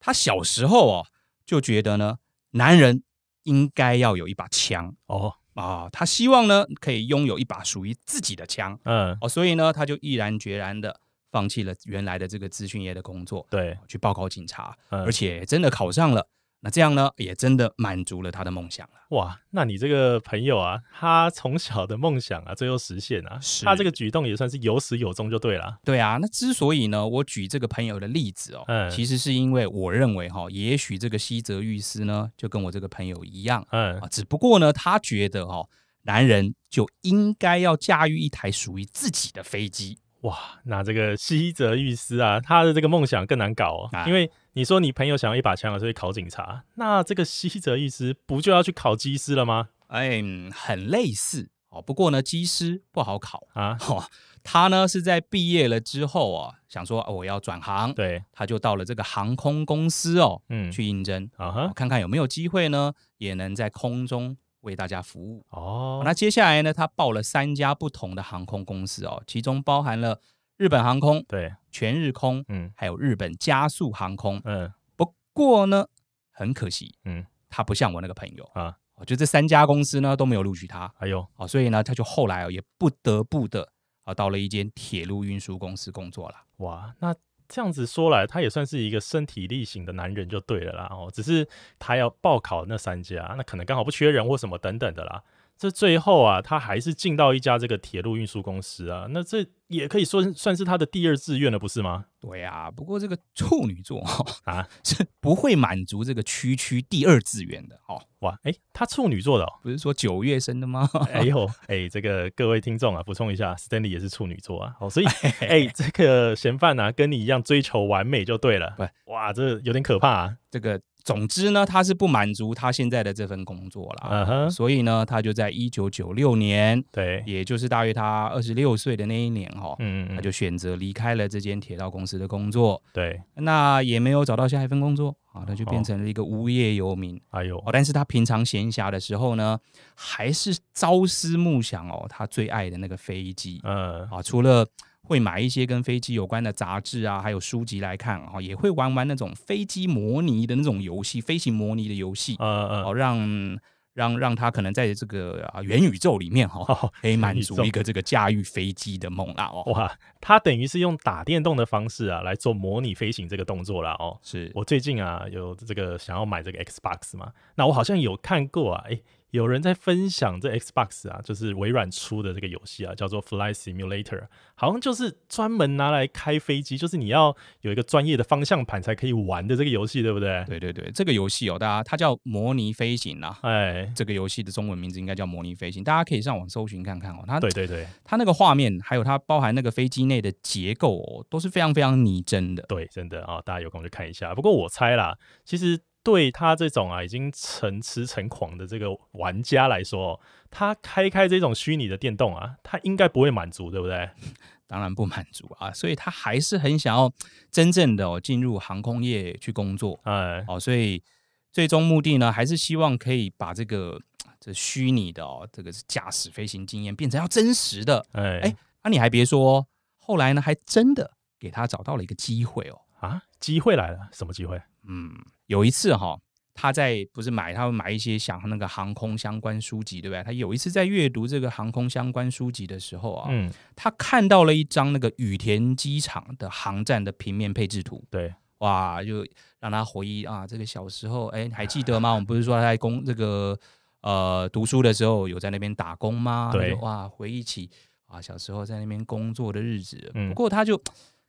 [0.00, 1.06] 他小时候哦
[1.46, 2.18] 就觉得呢，
[2.50, 3.04] 男人
[3.44, 4.96] 应该要有一把枪。
[5.06, 5.34] 哦。
[5.54, 9.16] 啊，他希望呢可以拥有一把属于自己的枪，嗯。
[9.20, 10.98] 哦，所以呢他就毅然决然的
[11.30, 16.26] 放弃了原来的这个资讯业的工作，对，去报考警察，嗯，而且真的考上了。
[16.62, 18.92] 那这样呢，也真的满足了他的梦想了。
[19.16, 25.78] 哇，那你这个朋友啊，他从小的梦想啊，最后实现啊，他这个举动也算是有始有终就对了。
[25.84, 35.66] 对啊，那之所以呢，我举这个朋友的例子哦，嗯，其实是因为我认为哈，也许这个西泽裕司呢，就跟我这个朋友一样，嗯啊，只不过呢，他觉得哈，
[36.02, 39.98] 男人就应该要驾驭一台属于自己的飞机。
[40.20, 49.68] 哇，那这个西泽裕司啊，他的这个梦想更难搞哦，啊、因为你说你朋友想要一把枪，所以考警察，那这个西泽裕司不就要去考机师了吗？
[49.86, 53.76] 哎，很类似哦，不过呢，机师不好考啊。
[53.88, 54.04] 哦，
[54.42, 64.36] 他呢是在毕业了之后啊，想说我要转行，对，他就到了这个航空公司哦，嗯，去应征啊哈，看看有没有机会呢，也能在空中。
[64.62, 70.20] 为大家服务哦，那接下来呢，他报了三家不同的航空公司哦，其中包含了
[70.60, 74.70] 日本航空、对全日空，嗯，还有日本加速航空，嗯。
[74.94, 75.86] 不过呢，
[76.30, 83.72] 很可惜，嗯，他不像我那个朋友啊，就这三家公司呢都没有录取他，哎呦，哦，所以呢，他就后来也不得不的
[84.04, 86.34] 啊，到了一间铁路运输公司工作了。
[86.58, 87.14] 哇，那。
[87.52, 90.88] 这样子说来，他也算是一个身体力行的男人就对了啦。
[90.88, 91.44] 哦，只是
[91.80, 95.20] 他要报考那三家，那可能刚好不缺人或什么等等的啦。
[95.60, 99.06] 这最后啊，他还是进到一家这个铁路运输公司啊。
[99.10, 102.06] 那这也可以说算是他的第二志愿了，不是吗？
[102.18, 104.02] 对啊，不过这个处女座
[104.44, 108.00] 啊 是不会满足这个区区第二志愿的哦。
[108.20, 110.88] 哇，哎，他处女座的哦，不是说九月生的吗？
[111.12, 114.74] 哎呦，哎，这个各位听众啊，补充一下，Stanley 也是处女座啊。
[114.80, 115.06] 哦，所以
[115.46, 118.72] 哎，这个嫌犯啊，跟你一样追求完美就对了。
[118.78, 120.80] 对，哇，这有点可怕啊，这个。
[121.04, 124.50] 总之呢，他是不满足他现在的这份工作了，uh huh.
[124.50, 139.58] 所以呢，他就在一九九六年，对，也就是大约他二十六岁的那一年哈，嗯嗯，他就选择离开了这间铁道公司的工作，对，那也没有找到下一份工作啊，他就变成了一个无业游民，哎呦，但是他平常闲暇的时候呢，
[139.94, 144.66] 还是朝思暮想哦，他最爱的那个飞机，嗯，啊，除了。
[145.10, 153.58] 会买一些跟飞机有关的杂志啊，还有书籍来看啊，也会玩玩那种飞机模拟的那种游戏，飞行模拟的游戏，嗯嗯，哦，让
[153.92, 156.62] 让让他可能在这个啊元宇宙里面哈，
[157.02, 164.48] 可以满足一个这个驾驭飞机的梦啦，哦，哇，他等于是用打电动的方式啊来做模拟飞行这个动作了哦，是。
[164.54, 180.44] 我最近啊有这个想要买这个 Xbox 嘛，那我好像有看过啊，诶有人在分享这 Xbox 啊，就是微软出的这个游戏啊，叫做 Flight Simulator，好像就是专门拿来开飞机，就是你要有一个专业的方向盘才可以玩的这个游戏，对不对？
[180.48, 187.24] 对对对，这个游戏哦，大家它叫模拟飞行啊，哎，这个游戏的中文名字应该叫模拟飞行，大家可以上网搜寻看看哦。
[187.26, 192.64] 它对对对，它那个画面还有它包含那个飞机内的结构哦，都是非常非常拟真的。
[192.68, 194.34] 对，真的啊、哦，大家有空去看一下。
[194.34, 195.78] 不过我猜啦，其实。
[196.10, 200.20] 对他这种啊已经成痴成狂的这个玩家来说，
[200.50, 204.10] 他开开这种虚拟的电动啊，他应该不会满足，对不对？
[204.66, 207.12] 当然不满足啊，所以他还是很想要
[207.50, 211.02] 真正的哦进入航空业去工作，哎，哦，所以
[211.50, 214.00] 最终目的呢，还是希望可以把这个
[214.38, 218.40] 这虚拟的哦这个驾驶飞行经验变成要真实的，哎。
[218.40, 219.66] 哎，那、啊、你还别说，
[219.98, 224.62] 后来呢还真的给他找到了一个机会哦，啊，机会来了，什么机会？
[224.90, 225.10] 嗯。
[225.46, 226.16] 有一次哈，
[226.54, 230.22] 他在不是买，他会买一些像那个航空相关书籍，对不对？
[230.22, 239.26] 他有一次在阅读这个航空相关书籍的时候啊，嗯，他看到了一张那个羽田机场的航站的平面配置图，对，哇，就
[239.58, 242.12] 让他回忆啊，这个小时候，哎，还记得吗？
[242.12, 243.58] 我们不是说他在工这个
[244.02, 246.50] 呃读书的时候有在那边打工吗？
[246.52, 247.68] 对，哇，回忆起
[248.06, 250.12] 啊小时候在那边工作的日子。
[250.14, 250.80] 嗯，不过他就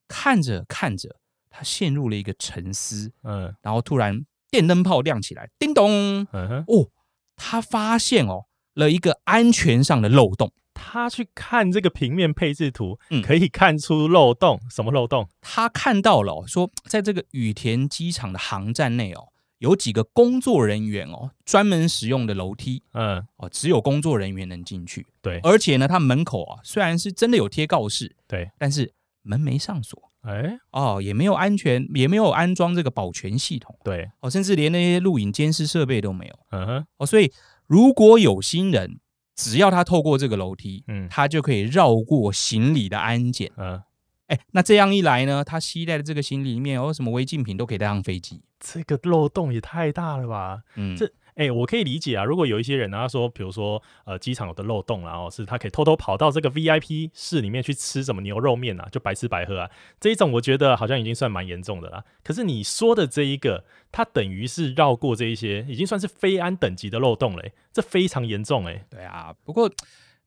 [0.08, 1.16] 看着看着，
[1.52, 4.26] 他陷入了一个沉思，嗯，然后突然。
[4.50, 6.28] 电灯泡亮起来，叮咚！
[6.34, 6.90] 嗯哼，哦，
[7.38, 10.52] 他发现哦了一个安全上的漏洞。
[10.74, 14.60] 他去看这个平面配置图，嗯，可以看出漏洞。
[14.70, 15.30] 什么漏洞？
[15.40, 25.08] 他看到了，说在这个羽田机场的航站内哦，有几个工作人员哦专门使用的楼梯，嗯，哦，只有工作人员能进去。
[25.22, 30.11] 对，而且呢，他门口啊虽然是真的有贴告示，对，但是门没上锁。
[30.22, 30.58] 哎。
[30.72, 34.10] 哦，也没有安全，也没有安装这个保全系统，对。
[34.20, 36.86] 哦，甚至连那些录影监视设备都没有，嗯哼。
[36.98, 37.32] 哦，所以
[37.68, 39.00] 如果有心人，
[39.36, 43.82] 只要他透过这个楼梯，嗯，他就可以绕过行李的安检，嗯，
[44.28, 51.12] 哎，那这样一来呢，他携带的这个行李里面有什么违禁品都可以带上飞机，这个漏洞也太大了吧，嗯，这。
[51.36, 52.24] 哎、欸，我可以理解啊。
[52.24, 62.04] 如果有一些人呢，他说，比如说，呃，机场有的漏洞，然后是他可以偷偷跑到这个 VIP 室里面去吃什么牛肉面啊，就白吃白喝啊，这一种我觉得好像已经算蛮严重的啦。
[62.24, 68.86] 可是你说的这一个，他等于是绕过这一些，已经算是非安等级的漏洞了，这非常严重哎。
[68.90, 69.72] 对啊，不过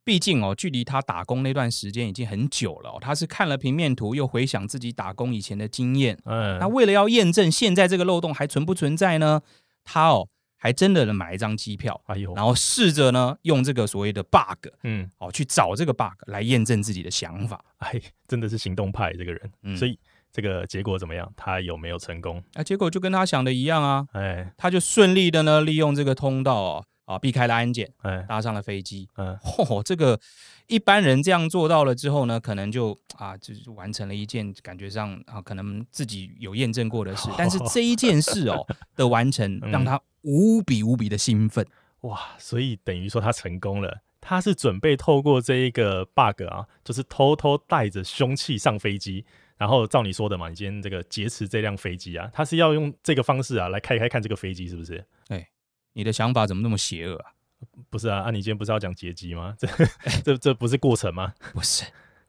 [0.05, 9.43] 毕竟哦，距离他打工那段时间已经很久了，他是看了平面图，又回想自己打工以前的经验，嗯，那为了要验证现在这个漏洞还存不存在呢，
[9.85, 10.29] 他哦。
[10.65, 19.99] 还真的能买一张机票，哎呦，然后试着呢用这个所谓的 bug，嗯，哦去找这个 bug 来验证自己的想法，哎，真的是行动派这个人，嗯，所以
[20.33, 21.31] 这个结果怎么样？
[21.37, 22.43] 他有没有成功？
[22.55, 30.19] 啊，结果就跟他想的一样啊，哎，他就顺利的呢利用这个通道啊，啊避开了安检，哎，搭上了飞机，嗯，嚯，这个
[30.67, 40.01] 一般人这样做到了之后呢，可能就啊就是完成了一件感觉上啊可能自己有验证过的事， 但是这一件事哦 的完成让他。
[40.27, 41.67] 无比无比的兴奋
[42.01, 42.19] 哇！
[42.39, 49.23] 所以等于说他成功了，他是准备透过这一个 bug 啊，就是偷偷带着凶器上飞机，
[49.59, 54.97] 然后照你说的嘛，你今天这个劫持这辆飞机啊，他是要用这个方式啊来开开看这个飞机是不是？
[55.29, 55.49] 哎、欸，
[55.95, 57.33] 你的想法怎么那么邪恶啊？
[57.89, 59.55] 不是啊，啊，你今天不是要讲劫机吗？
[59.59, 59.67] 这
[60.23, 61.33] 这这不是过程吗？
[61.55, 61.85] 不是，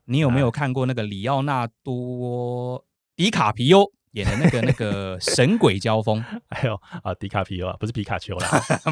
[0.06, 2.80] 你有没有看过那个里奥纳多·
[3.16, 3.92] 迪卡皮欧？
[4.12, 6.74] 演的那个那个神鬼交锋，哎呦
[7.04, 8.48] 啊，迪卡皮欧啊，不是皮卡丘啦。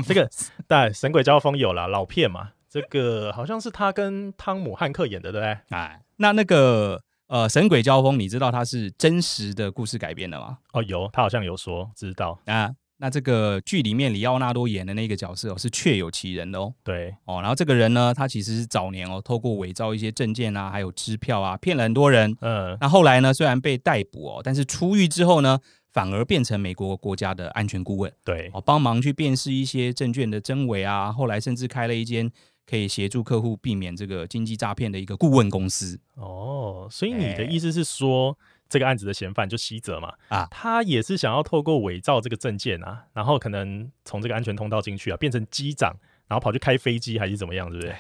[0.06, 0.30] 这个
[0.68, 5.58] 但神鬼交锋有了老片嘛，这个好像是他跟汤姆汉克演的，对不对？
[5.70, 10.58] 哎，那那个呃神鬼交锋，你知道他是真实的故事改编的吗？
[10.74, 12.72] 哦，有，他好像有说知道啊。
[12.98, 16.74] 那这个剧里面，里奥纳多演的那个角色哦，是确有其人的哦。
[16.84, 22.34] 对哦，然后这个人呢，他其实是早年哦，透过伪造一些证件啊，还有支票啊，骗了很多人。
[22.40, 25.60] 嗯，那后来呢，虽然被逮捕哦，但是出狱之后呢，
[25.92, 28.10] 反而变成美国国家的安全顾问。
[28.24, 31.12] 对哦，帮忙去辨识一些证券的真伪啊。
[31.12, 32.32] 后来甚至开了一间
[32.66, 36.00] 可以协助客户避免这个经济诈骗的一个顾问公司。
[36.16, 38.38] 哦，所以你的意思是说？
[38.74, 45.96] 这个案子的嫌犯就西泽嘛，啊，他也是想要透过伪造这个证件啊，然后可能从这个安全通道进去啊，变成机长，
[46.28, 47.96] 然后跑去开飞机还是怎么样，对不对？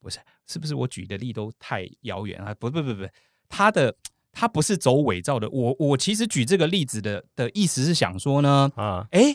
[0.00, 2.54] 不是，是不是我举的例都太遥远啊？
[2.54, 3.08] 不不不不，
[3.48, 3.92] 他的
[4.30, 5.50] 他不是走伪造的。
[5.50, 9.34] 我我其实举这个例子的的意思是想说呢，啊，哎，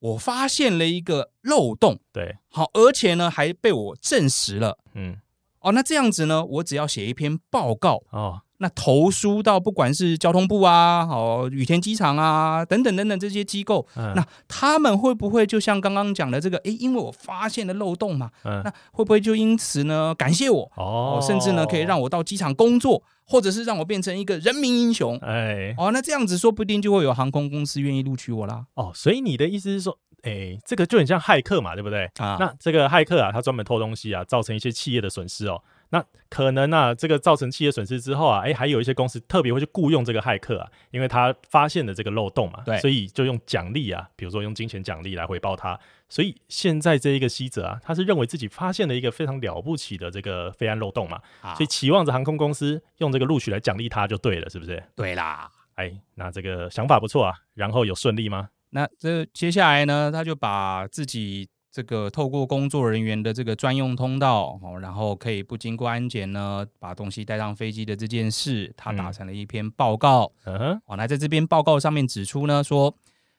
[0.00, 5.16] 我发现了一个漏洞，对，好，而且呢还被我证实了，嗯，
[5.60, 8.42] 哦，那这样子呢，我只要写一篇报告哦。
[8.64, 16.56] 那投书到不管是交通部啊、哦羽田机场啊等等等等这些机构，嗯、那他们会不会就像刚刚讲的这个？
[16.64, 20.72] 诶，因为我发现了漏洞嘛，嗯、那会不会就因此呢感谢我？
[20.76, 25.18] 哦，甚至呢可以让我到机场工作，或者是让我变成一个人民英雄？
[25.18, 28.64] 哎，哦，那这样子说不定就会有航空公司愿意录取我啦。
[28.76, 32.06] 哦，所以你的意思是说，诶，这个就很像骇客嘛，对不对？
[32.16, 35.60] 啊，那这个骇客啊，他专门偷东西啊，造成一些企业的损失哦。
[35.90, 45.78] 那可能啊，这个造成企业损失之后啊，哎，还有一些公司特别会去雇佣这个骇客啊，因为他发现了这个漏洞嘛，对，所以就用奖励啊，比如说用金钱奖励来回报他。
[46.08, 54.82] 所以现在这一个西泽啊，他是认为自己发现了一个非常了不起的这个飞安漏洞嘛，啊、所以期望着航空公司用这个录取来奖励他就对了，是不是？
[54.96, 58.48] 对啦，哎，那这个想法不错啊，然后有顺利吗？
[58.70, 61.48] 那这接下来呢，他就把自己。
[61.74, 70.30] 这个透过工作人员的这个专用通道，哦，然后可以不经过安检呢，把东西带上飞机的这件事，他打成了一篇报告。
[70.44, 72.96] 哦，那在这篇报告上面指出呢，说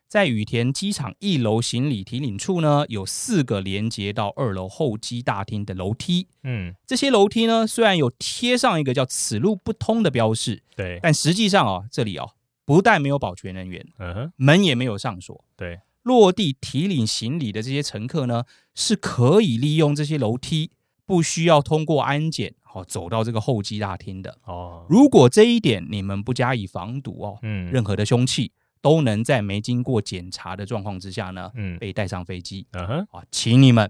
[0.09, 6.27] 在羽田机场一楼行李提领处呢，有四个连接到二楼候机大厅的楼梯。
[6.43, 12.31] 嗯，这些楼梯呢，虽然有贴上一个叫“此路不通”的标示，对，但实际上哦，这里哦，
[12.65, 15.41] 不但没有保全人员，嗯哼，门也没有上锁。
[15.55, 20.71] 对，落地提领行李的这些乘客呢，是可以利用这些楼梯，
[21.05, 24.37] 不需要通过安检，哦，走到这个候机大厅的。
[24.45, 28.53] 哦，如果这一点你们不加以防堵哦，嗯，任何的凶器。
[28.81, 32.67] 都能在没经过检查的状况之下呢，嗯，被带上飞机。
[32.73, 33.89] 嗯哼，啊，请你们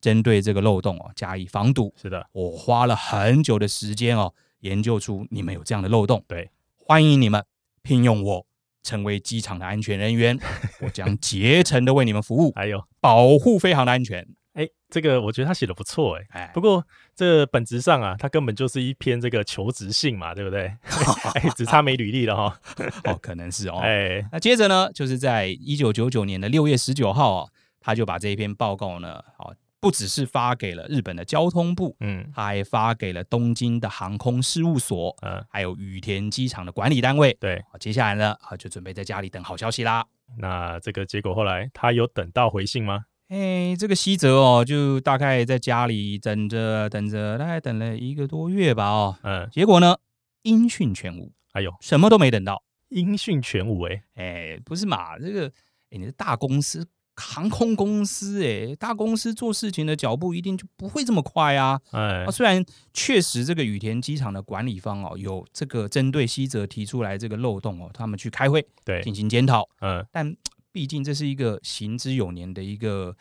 [0.00, 1.92] 针对这个漏洞哦加以防堵。
[2.00, 6.22] 是的，我花了很久的时间哦，研究出你们有这样的漏洞。
[6.28, 7.44] 对，欢迎你们
[7.82, 8.46] 聘用我
[8.86, 10.38] 成为机场的安全人员，
[10.80, 14.24] 我将竭诚的为你们服务，还有保护飞航的安全。
[14.52, 16.82] 哎，这个我觉得他写的不错哎，哎，不过
[17.14, 20.72] 这本质上啊，他根本就是一篇这个求职信嘛，对不对？
[21.34, 22.60] 哎，只差没履历了哈。
[23.04, 23.80] 哦，可能是哦。
[23.82, 37.36] 哎，那接着呢，就是在一九九九年的六月十九号哦，他就把这一篇报告呢，哦，不只是发给了日本的交通部，嗯，还发给了东京的航空事务所，嗯，还有羽田机场的管理单位。
[37.40, 40.04] 对，接下来呢，啊，就准备在家里等好消息啦。
[40.38, 43.04] 那这个结果后来他有等到回信吗？
[43.28, 49.96] 哎，这个西泽哦，就大概在家里等着等着，大概等了一个多月吧，哦，嗯，结果呢，
[50.42, 55.18] 音讯全无，哎呦，什么都没等到，音讯全无，哎，哎，不是嘛？
[55.18, 55.48] 这个，
[55.90, 56.86] 哎，你是大公司，
[57.16, 70.36] 航空公司，哎，大公司做事情的脚步一定就不会这么快啊，哎，啊，虽然确实这个羽田机场的管理方哦，有这个针对西泽提出来这个漏洞哦，他们去开会，对，进行检讨，嗯，但。
[70.72, 73.16] 毕竟这是一个行之有年的一个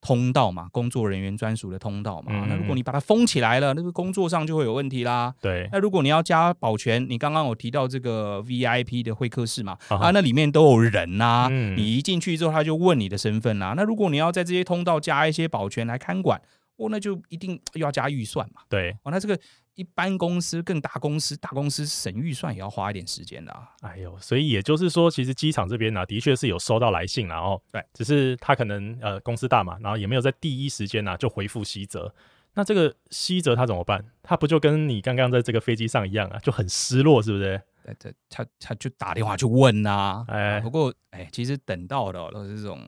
[0.00, 2.32] 通道嘛，工作人员专属的通道嘛。
[2.32, 5.34] 嗯、那如果你把它封起来了，那个工作上就会有问题啦。
[5.40, 5.68] 对。
[5.72, 11.76] 那如果你要加保全，你刚刚有提到这个 VIP 的会客室嘛，啊，啊，那里面都有人呐，啊嗯。
[11.76, 13.74] 你一进去之后，他就问你的身份啦，啊。
[13.76, 16.40] 那如果你要在这些通道加一些保全来看管，
[16.76, 18.62] 哦，那就一定要加预算嘛。
[18.68, 18.96] 对。
[19.02, 19.38] 哦，那这个。
[19.78, 23.56] 一般公司更大公司，大公司省预算也要花一点时间的。
[23.82, 32.12] 哎呦，所以也就是说，其实机场这边呢、啊，的确是有收到来信，然后对，只是他可能呃公司大嘛，然后也没有在第一时间呢、啊、就回复西泽。
[32.54, 34.04] 那这个西泽他怎么办？
[34.20, 37.62] 他不就跟你刚刚在这个飞机上一样啊，就很失落，是不是？
[38.00, 40.24] 他他他就打电话去问呐、啊。
[40.26, 42.80] 哎，不过哎，其实等到的都是这种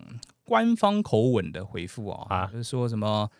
[0.42, 3.30] 官方口吻的回复哦，啊，就是说什么。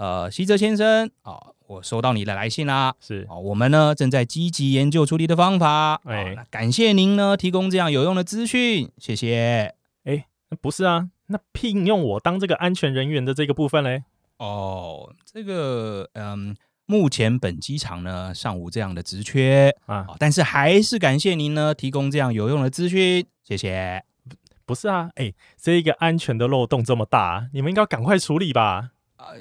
[0.00, 2.94] 呃，西泽先生啊、哦，我收到你的来信啦。
[3.00, 6.00] 是啊、哦，我们呢正在积极研究处理的方法。
[6.04, 9.74] 哎、哦，感谢您呢提供这样有用的资讯，谢谢。
[10.04, 10.24] 哎，
[10.62, 14.04] 不是啊，那聘用我当这个安全人员的这个部分嘞？
[14.38, 24.02] 哦，这个嗯，目前本机场呢尚无这样的职缺啊、哦，但是还是感谢您呢提供这样有用的资讯，谢谢。
[24.26, 24.34] 不，
[24.64, 28.92] 不是啊，哎，这一个安全的漏洞这么大，你们应该赶快处理吧。
[29.20, 29.36] 啊，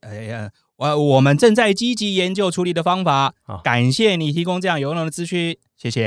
[0.00, 3.32] 哎呀，我我们正在积极研究处理的方法。
[3.62, 6.04] 感谢你提供这样有用的资讯，谢谢。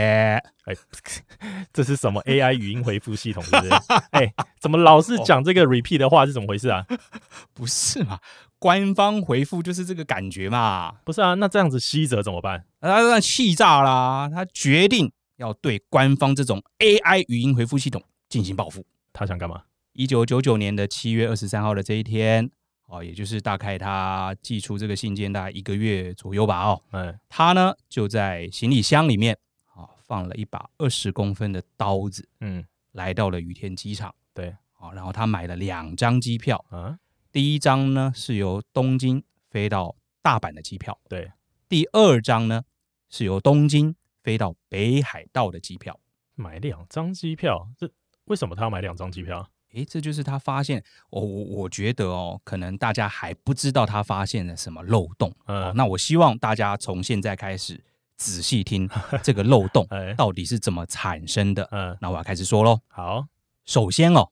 [0.66, 0.76] 哎，
[1.72, 3.42] 这是什么 AI 语音回复系统？
[3.44, 3.72] 是不是？
[4.12, 6.26] 哎，怎么老是讲这个 repeat 的话？
[6.26, 6.86] 是怎么回事啊？
[7.54, 8.20] 不是嘛？
[8.60, 10.94] 官方回复就是这个感觉嘛？
[11.06, 11.34] 不是啊？
[11.36, 12.66] 那这样子西泽怎么办？
[12.82, 14.30] 他让气炸啦！
[14.34, 18.86] 他决定要对官方这种 AI 语音回复系统进行报复。
[19.14, 19.64] 他想干嘛？
[19.94, 22.50] 一九九九年的七月二十三号的这一天。
[22.86, 26.64] 哦，也就是大概他寄出这个信件大概一个月左右吧。
[26.64, 29.38] 哦，嗯，他呢就在行李箱里面
[29.74, 34.14] 啊放了一把二十公分的刀子，嗯，来到了羽田机场。
[34.34, 37.00] 对，哦，然后他买了两张机票，啊，
[37.32, 41.32] 第一张呢是由东京飞到大阪的机票，对，
[41.68, 42.64] 第二张呢
[43.10, 46.00] 是由东京飞到北海道的机票。
[46.36, 47.90] 买两张机票，这
[48.26, 49.48] 为什么他要买两张机票？
[49.74, 55.34] 诶，这就是他发现，我、哦、我我觉得哦，可能大家还不知道他发现了什么漏洞。
[55.46, 57.84] 嗯，哦、那我希望大家从现在开始
[58.16, 58.90] 仔细听
[59.24, 61.68] 这个漏洞到底是怎么产生的。
[61.72, 62.80] 嗯，那我要开始说喽。
[62.88, 63.26] 好，
[63.66, 64.30] 首先哦，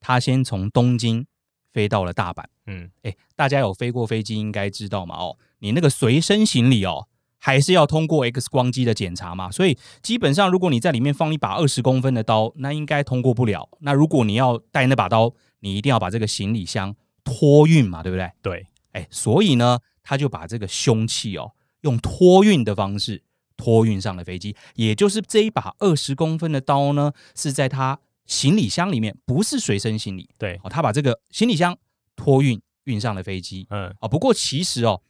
[0.00, 1.26] 他先从东京
[1.72, 2.44] 飞到了大阪。
[2.66, 5.16] 嗯，诶，大家有飞过飞机应该知道嘛？
[5.16, 7.08] 哦，你那个随身行李哦。
[7.44, 13.68] 还是要通过 X 光机的检查嘛，所以基本上如果你在里面放一把二十公分的刀，那应该通过不了。
[13.80, 18.30] 那如果你要带那把刀，你一定要把这个行李箱托运嘛，对不对？
[18.40, 21.50] 对，哎，所以呢，他就把这个凶器哦，
[21.80, 23.24] 用托运的方式
[23.56, 24.54] 托运上了飞机。
[24.76, 30.30] 也就是这一把二十公分的刀呢，是在他行李箱里面，不是随身行李。
[30.38, 31.76] 对，哦，他把这个行李箱
[32.14, 33.66] 托运运上了飞机。
[33.70, 35.02] 嗯，啊，不过其实哦。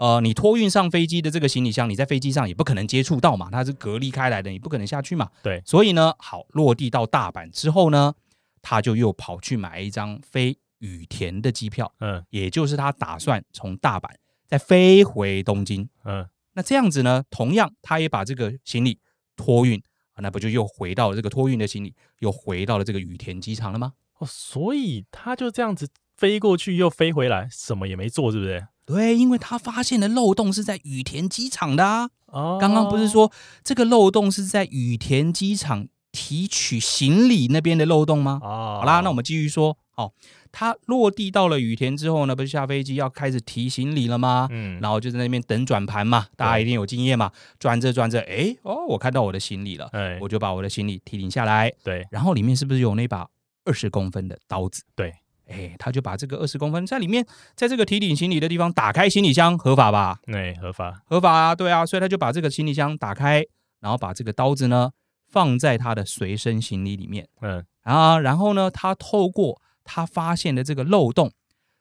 [0.00, 5.28] 呃，你托运上飞机的这个行李箱，你在飞机上也不可能接触到嘛，它是隔离开来的，你不可能下去嘛。
[5.42, 8.14] 对，所以呢，好，落地到大阪之后呢，
[8.62, 14.08] 他就又跑去买一张飞羽田的机票，嗯，也就是他打算从大阪
[14.46, 18.98] 再飞回东京，嗯，那这样子呢，同样他也把这个行李
[19.36, 19.82] 托运，
[20.16, 23.92] 那不就又回到了这个托运的行李，又回到了这个羽田机场了吗？
[24.16, 25.86] 哦，所以他就这样子
[26.16, 28.66] 飞过去又飞回来，什么也没做，是不是？
[28.84, 32.10] 对，因为他发现的漏洞是在羽田机场的啊。
[32.26, 33.30] 哦，刚刚不是说
[33.64, 38.40] 这个漏洞是在羽田机场提取行李那边的漏洞吗？
[38.42, 39.76] 哦，好啦，那我们继续说。
[39.96, 40.10] 哦，
[40.50, 44.48] 他落地到了羽田之后呢，不是下飞机要开始提行李了吗？
[44.50, 47.30] 嗯，然后就在那边等转盘嘛，大家一定有经验嘛。
[47.58, 51.70] 转着转着，哎，哦，我看到我的行李了，哎，我就把我的行李提领下来。
[51.84, 53.28] 对，然后里面是不是有那把
[53.66, 54.84] 二十公分的刀子？
[54.94, 55.12] 对。
[55.50, 57.26] 哎，他就把这个二十公分在里面，
[57.56, 60.18] 在这个提领行李的地方打开行李箱，合法吧？
[60.24, 63.44] 对，合法，合法啊，对啊，所以他就把这个行李箱打开，
[63.80, 64.92] 然后把这个刀子呢
[65.28, 71.32] 放在他的随身行李里面，嗯啊，然后呢，他透过他发现的这个漏洞，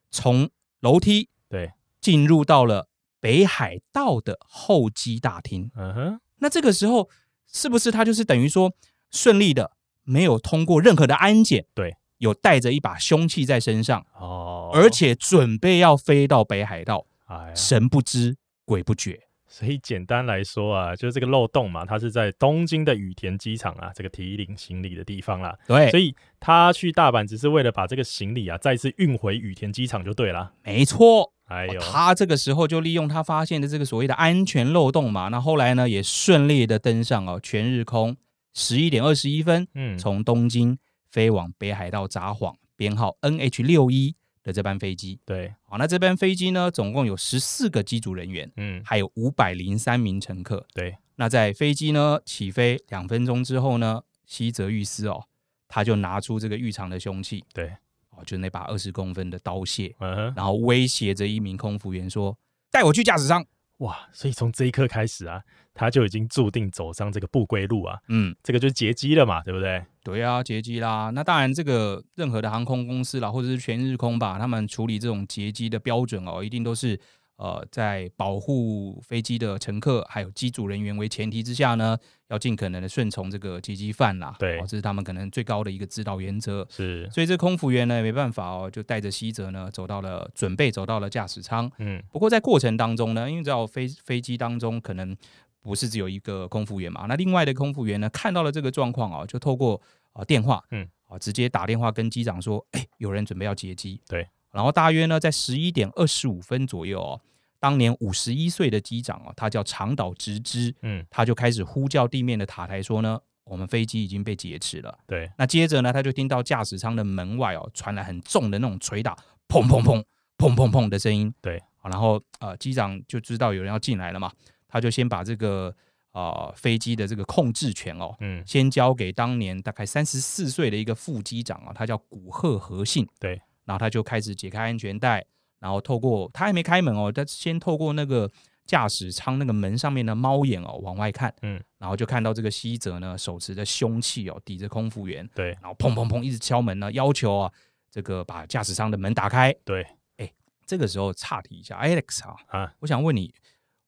[0.09, 0.49] 从
[0.79, 2.87] 楼梯对进入到了
[3.19, 7.09] 北海道的候机大厅，嗯哼，那这个时候
[7.51, 8.73] 是不是他就是等于说
[9.11, 11.65] 顺利的没有通过任何的安检？
[11.73, 11.95] 对。
[12.19, 19.19] 有带着一把凶器在身上哦，而且准备要飞到北海道，哎，神不知鬼不觉。
[19.51, 25.57] 所以简单来说啊，就是这个漏洞嘛，它是在东京的羽田机场啊，这个提领行李的地方啦。
[25.67, 30.53] 对，所以他去大阪只是为了把这个行李啊再次运回羽田机场就对了。
[30.63, 38.15] 没错，哎呦，他这个时候就利用他发现的这个所谓的安全漏洞嘛，那后来呢也顺利的登上哦全日空
[38.53, 40.77] 十一点二十一分，嗯，从东京。
[41.11, 50.97] 飞往北海道札幌，编号 NH 六一的这班飞机，对，好，那这班飞机呢，总共有十四个机组人员，嗯，还有五百零三名乘客，对。
[51.15, 55.25] 那在飞机呢起飞两分钟之后呢，西泽裕司哦，
[55.67, 57.73] 他就拿出这个浴场的凶器，对，
[58.11, 62.37] 哦，就那把二十公分的刀械，嗯哼，然后威胁着一名空服员说
[62.71, 63.45] ：“带我去驾驶舱。”
[63.79, 65.41] 哇，所以从这一刻开始啊，
[65.73, 67.97] 他就已经注定走上这个不归路啊。
[68.07, 69.83] 嗯，这个就是劫机了嘛，对不对？
[70.03, 71.09] 对啊，劫机啦。
[71.13, 76.99] 那当然，这个任何的航空公司啦，或者是全日空吧，他们处理这种劫机的标准哦，一定都是。
[77.39, 84.35] 呃，在保护飞机的乘客还有机组人员为前提之下呢，要尽可能的顺从这个劫机犯啦。
[84.37, 86.67] 对，这是他们可能最高的一个指导原则。
[86.69, 91.71] 是，所以这空服员呢，没办法哦，就带着西泽呢，走到了准备走到了驾驶舱。
[91.77, 95.15] 嗯，不过在过程当中呢，因为知道飞飞机当中可能
[95.61, 99.81] 不是只有一个空服员嘛，那另外的空服员呢，看到了这个状况啊，就透过
[100.11, 104.01] 啊电话，嗯，啊直接打电话跟机长说，哎，有人准备要劫机。
[104.09, 104.27] 对。
[104.51, 107.21] 然后大约呢，在十一点二十五分左右哦，
[107.59, 114.97] 当年五十一岁的机长哦，他叫长岛直之，嗯，他就开始呼叫地面的塔台说呢，我们飞机已经被劫持了。
[115.05, 119.15] 对，那接着呢，他就听到驾驶舱的门外哦传来很重的那种捶打，
[119.47, 120.03] 砰砰砰
[120.37, 121.31] 砰砰砰的声音。
[121.41, 124.31] 对，然后呃，机长就知道有人要进来了嘛，
[124.67, 125.75] 他就先把这个
[126.13, 133.07] 呃飞机的这个控制权哦，嗯，先交给当年大概三十四岁的一个副机长啊，他叫古贺和信。
[133.19, 133.39] 对。
[133.69, 135.23] 然后他就开始解开安全带，
[135.59, 138.27] 然后透过他还没开门哦，他先透过那个
[138.65, 147.51] 驾驶舱那个门上面的猫眼哦往外看，嗯，然后就看到这个西泽呢手持着凶器哦抵着空服员，对，然后砰砰砰一直敲门呢，要求啊
[147.91, 149.85] 这个把驾驶舱的门打开，对，
[150.17, 150.33] 哎，
[150.65, 153.35] 这个时候岔题一下，Alex 啊，啊，我想问你，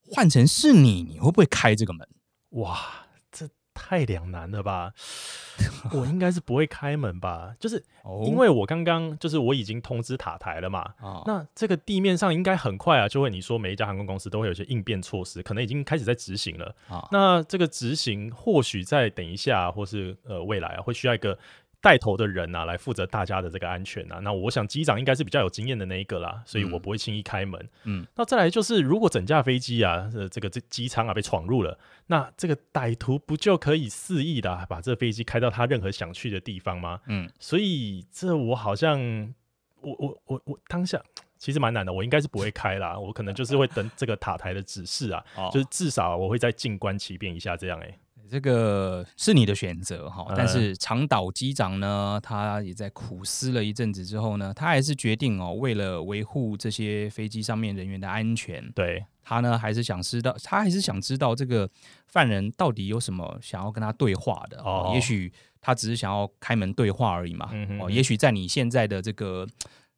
[0.03, 2.07] 换成是你，你会不会开这个门？
[2.51, 3.00] 哇！
[3.83, 4.93] 太两难了吧！
[5.91, 7.55] 我应该是不会开门吧？
[7.59, 7.83] 就是
[8.23, 10.93] 因为我刚刚就是我已经通知塔台了嘛。
[11.01, 16.75] 哦、那这个地面上应该很快啊，就会你说每一家航空公司都会有些应变措施，可能已经开始在执行了。
[16.89, 21.37] 哦、那这个执行或许在等一下，或是呃未来啊，会需要一个。
[21.81, 24.19] 带头的人啊，来负责大家的这个安全啊。
[24.19, 27.69] 那我想机长应该是比较有经验的那一个啦，所以我不会轻易开门。
[27.85, 37.01] 嗯，那再来就是，如果整架飞机啊，呃，这个这机舱啊被闯入了，那这个歹徒不就可以肆意的把这飞机开到他任何想去的地方吗？
[37.07, 39.33] 嗯，所以这我好像，
[39.81, 41.01] 我我我我当下
[41.39, 47.99] 其实蛮难的，我应该是不会开啦，我可能就是会等这个塔台的指示啊， 就是至少我会再静观其变一下这样哎、欸。
[48.31, 61.69] 这个是你的选择哈，但是长岛机长呢，他也在苦思了一阵子之后呢，他还是决定哦，为了维护这些飞机上面人员的安全，对他呢，还是想知道，他还是想知道这个
[62.07, 64.91] 犯人到底有什么想要跟他对话的哦。
[64.93, 65.29] 也许
[65.59, 67.51] 他只是想要开门对话而已嘛。
[67.81, 69.45] 哦，也许在你现在的这个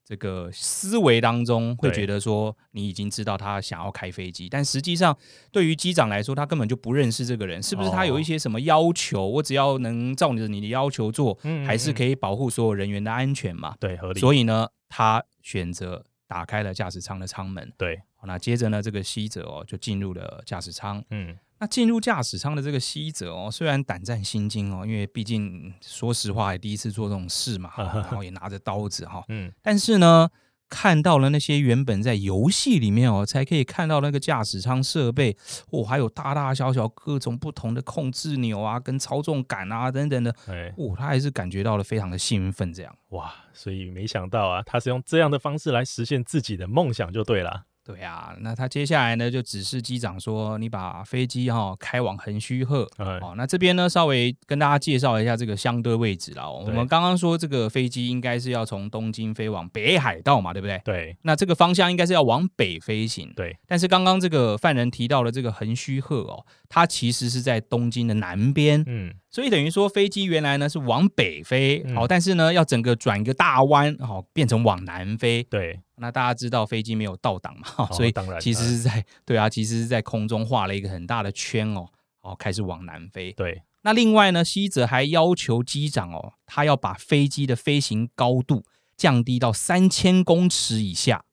[0.06, 5.18] 这个思维当中会觉得说，你已经知道他想要开飞机，但实际上
[5.51, 7.89] 对于机长来说，他根本就不认识这个人，是不是？
[7.89, 9.26] 他有一些什么要求？
[9.26, 13.76] 我只要能照着你的要求做，还是可以保护所有人员的安全嘛？
[13.80, 14.20] 对，合理。
[14.20, 17.72] 所以呢，他选择打开了驾驶舱的舱门。
[17.78, 21.04] 对，那接着呢，这个西泽哦就进入了驾驶舱。
[21.12, 21.38] 嗯。
[21.64, 30.30] 那进入驾驶舱的这个西泽哦，虽然胆战心惊哦，因为毕竟说实话也第一次做这种事嘛， 然后也拿着刀子哈，嗯，但是呢，
[30.68, 35.38] 看到了那些原本在游戏里面哦才可以看到那个驾驶舱设备
[35.70, 47.64] 哦，还有大大小小各种不同的控制钮啊，跟操纵杆啊等等的，哎哦，他还是感觉到了非常的兴奋，这样哇，所以没想到啊，他是用这样的方式来实现自己的梦想就对了。
[47.86, 52.88] 对啊，那他接下来呢就指示机长说：“你把飞机哈、哦、开往横须贺。
[52.97, 56.49] 嗯”哦，那这边呢稍微跟大家介绍一下这个相对位置啦。
[56.49, 60.81] 我们刚刚说这个飞机应该是要从东京飞往北海道嘛，对不对？
[60.86, 61.17] 对。
[61.23, 63.31] 那这个方向应该是要往北飞行。
[63.36, 63.57] 对。
[63.67, 68.81] 但是刚刚这个犯人提到了这个横须贺哦，它其实是在东京的南边。
[68.88, 69.13] 嗯。
[69.34, 75.43] 所以等于说飞机原来呢是往北飞，好、嗯，但是呢要整个转一个大弯，好，变成往南飞。
[75.43, 75.81] 对。
[75.95, 77.88] 那大家知道飞机没有倒档嘛？
[77.93, 81.88] 所以其实是在 对啊，其实是在空中画了一个很大的圈哦，
[82.21, 83.31] 哦，开始往南飞。
[83.34, 88.63] 对，那另外呢，西泽还要求机长哦，他要把飞机的飞行高度
[88.95, 91.23] 降低到三千公尺以下。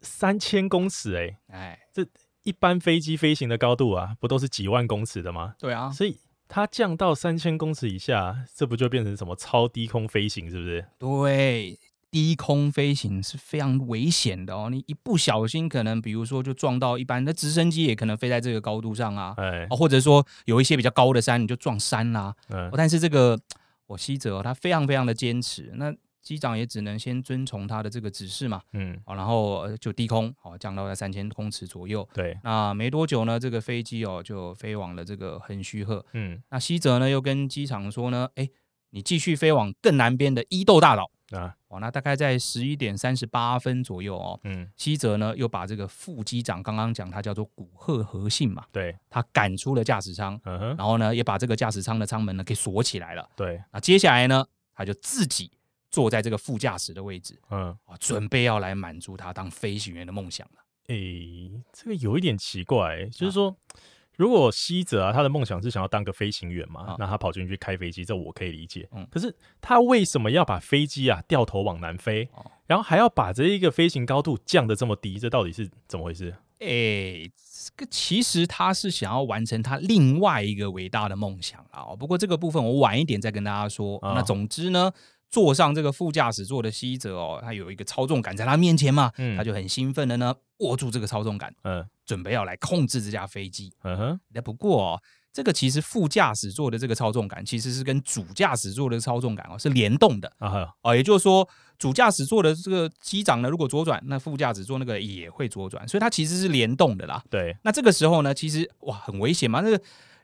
[0.00, 2.06] 三千公尺哎，哎，这
[2.42, 5.54] 一般飞机飞行的高度啊，不都是几万公尺的吗？
[5.58, 6.18] 对啊，所以
[6.52, 10.84] 它降到三千公尺以下，这不就变成什么超低空飞行，是不是？
[10.98, 11.78] 对。
[12.10, 22.34] 低空飞行是非常危险的哦，你一不小心，可能比如说就撞到一般的直升机，也可能飞在这个高度上啊，哎，或者说有一些比较高的山，你就撞山啦。
[22.50, 23.40] 嗯，但是这个
[23.86, 25.90] 我希泽他非常非常的坚持，那
[26.22, 32.08] 机长也只能先遵从他的这个指示嘛，嗯，然后就低空哦降到在三千公尺左右。
[32.14, 36.04] 对，那没多久呢，这个飞机哦就飞往了这个横须贺。
[36.12, 38.48] 嗯，那西泽呢又跟机场说呢，哎，
[38.90, 41.10] 你继续飞往更南边的伊豆大岛。
[41.32, 54.44] 啊，哦，那大概在十一点三十八分左右哦，嗯，西泽呢又把这个副机长刚刚讲他叫做古贺和信嘛，对，他赶出了驾驶舱，嗯哼，然后呢也把这个驾驶舱的舱门呢给锁起来了，对，那接下来呢
[54.74, 55.50] 他就自己
[55.92, 60.64] 坐在这个副驾驶的位置，嗯，啊，准备要来满足他当飞行员的梦想了。
[60.88, 63.50] 诶、欸，这个有一点奇怪，就是说。
[63.50, 63.80] 啊
[64.14, 68.86] 如果西泽啊，他的梦想是想要当个飞行员嘛，哦、那他跑进去开飞机，这我可以理解。
[68.92, 75.18] 嗯，可是他为什么要把飞机啊掉头往南飞，哦、然后还要把这一个飞行高度降得这么低？
[75.18, 76.32] 这到底是怎么回事？
[76.58, 81.96] 诶、欸，这个其实他是想要完成他另外一个伟大的梦想啊。
[81.98, 83.96] 不过这个部分我晚一点再跟大家说。
[84.02, 84.92] 哦、那总之呢。
[85.32, 93.72] 坐上这个副驾驶座的西泽哦，他有一个操纵杆在他面前嘛，嗯、他就很兴奋的呢，握住这个操纵杆，嗯，准备要来控制这架飞机。
[93.82, 95.02] 嗯哼，那不过哦，
[95.32, 107.24] 这个其实副驾驶座的这个操纵杆其实是跟主驾驶座的操纵杆哦是联动的啊，哦，也就是说主驾驶座的这个机长呢，如果左转，那副驾驶座那个也会左转，所以它其实是联动的啦。
[107.30, 109.82] 对，那这个时候呢，其实哇很危险嘛，那个。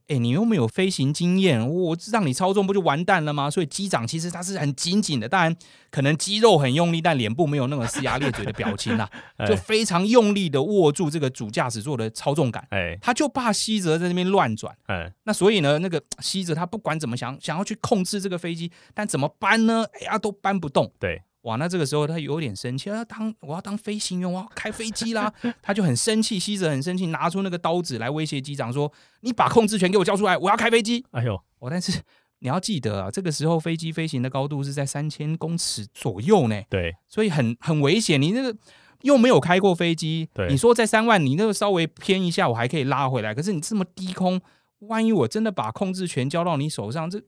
[0.08, 3.50] 哎，你又没有飞行经验，我让你操纵不就完蛋了吗？
[3.50, 5.54] 所以机长其实他是很紧紧的，当然
[5.90, 9.08] 可能肌肉很用力，但脸部没有那种龇牙咧嘴的表情啦，
[9.46, 12.66] 就非常用力的握住这个主驾驶座的操纵杆。
[12.70, 14.74] 哎，他就怕西泽在那边乱转。
[14.86, 19.84] 哎，那所以呢，那个西泽他不管怎么想，想要去控制这个飞机，但怎么搬呢？
[20.00, 20.90] 哎呀，都搬不动。
[20.98, 21.22] 对。
[21.42, 25.32] 哇，那这个时候他有点生气，要当我要当飞行员，我要开飞机啦，
[25.62, 32.02] 他就很生气，西泽很生气，拿出那个刀子来威胁机长说：“你把控制权给我交出来，我要开飞机。”哎呦，我但是
[32.40, 38.20] 你要记得啊，这个时候飞机飞行的高度是在三千公尺左右呢，对，所以很很危险。
[38.20, 38.54] 你那个
[39.02, 44.40] 又没有开过飞机，你说在三万，你那个稍微偏一下，我还可以拉回来，可是你这么低空，
[44.80, 47.22] 万一我真的把控制权交到你手上，这。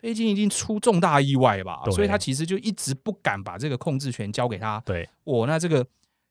[0.00, 4.80] 飞机已经出重大意外吧，所以他其实就一直不敢把这个控制权交给他。
[4.86, 5.86] 对，我、哦、那这个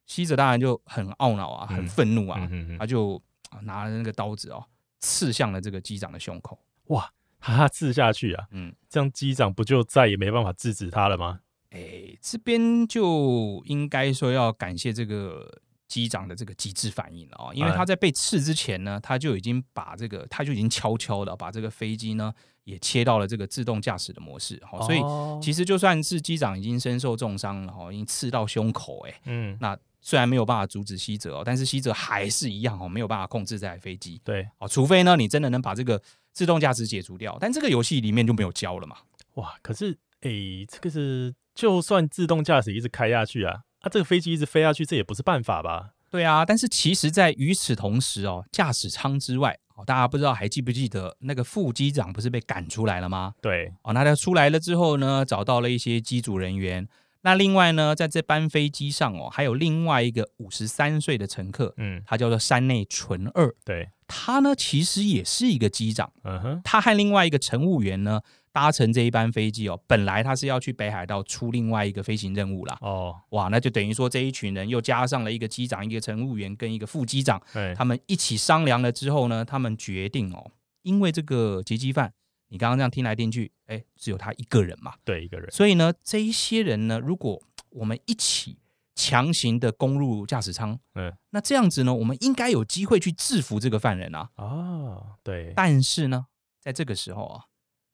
[0.06, 3.22] 西泽当然就很懊恼啊，很愤怒啊，嗯、他就
[3.62, 4.64] 拿了那个刀子哦，
[4.98, 6.58] 刺向了这个机长的胸口。
[6.86, 11.38] 哇，他刺下去啊，嗯，这样机长不就再也没办法制止他了吗？
[11.70, 22.34] 哎、欸，这边就应该说要感谢这个机长的这个机智反应了啊，因为他在被刺之前呢，他就已经把这个，他就已经悄悄的把这个飞机呢。
[22.64, 25.00] 也切到了这个自动驾驶的模式，哈，所以
[25.42, 36.00] 其实就算是机长已经身受重伤了，哈，已经刺到胸口，哎，嗯，那虽然没有办法阻止西泽哦，但是西泽还是一样哦，没有办法控制这台飞机，对，哦，除非呢，你真的能把这个
[36.32, 38.96] 自动驾驶解除掉，但这个游戏里面就没有教了嘛，
[39.34, 40.30] 哇，可是，哎，
[40.68, 45.90] 这个是就算自动驾驶一直开下去啊，啊，这个飞机一直飞下去，这也不是办法吧？
[46.10, 53.32] 对啊，但是其实，在与此同时哦，驾驶舱之外，哦，大家不知道还记不记得那个副机长不是被赶出来了吗？
[53.40, 56.88] 对，哦，那他出来了之后呢，找到了一些机组人员。
[57.22, 63.54] 那另外呢，在这班飞机上哦，还有另外一个五十三岁的乘客，嗯，他叫做山内纯二。
[63.64, 66.10] 对，他呢其实也是一个机长。
[66.24, 68.20] 嗯哼，他和另外一个乘务员呢。
[68.52, 72.76] 搭乘这一班飞机哦，本来他是要去北海道出另外一个飞行任务啦。
[72.80, 80.50] 哦，哇，那就等于说这一群人又加上了一个机长、一个乘务员跟一个副机长，对他们一起商量了之后呢，他们决定哦，
[80.82, 82.12] 因为这个劫机犯，
[82.48, 85.48] 你刚刚这样听来听去，哎，只有他一个人嘛，对，一个人。
[85.52, 87.40] 所以呢，这一些人呢，如果
[87.70, 88.58] 我们一起
[88.96, 94.30] 强行的攻入驾驶舱，嗯，那这样子呢，我们应该有机会去制服这个犯人啊。
[94.34, 95.52] 哦，对。
[95.54, 96.26] 但是呢，
[96.60, 97.44] 在这个时候啊。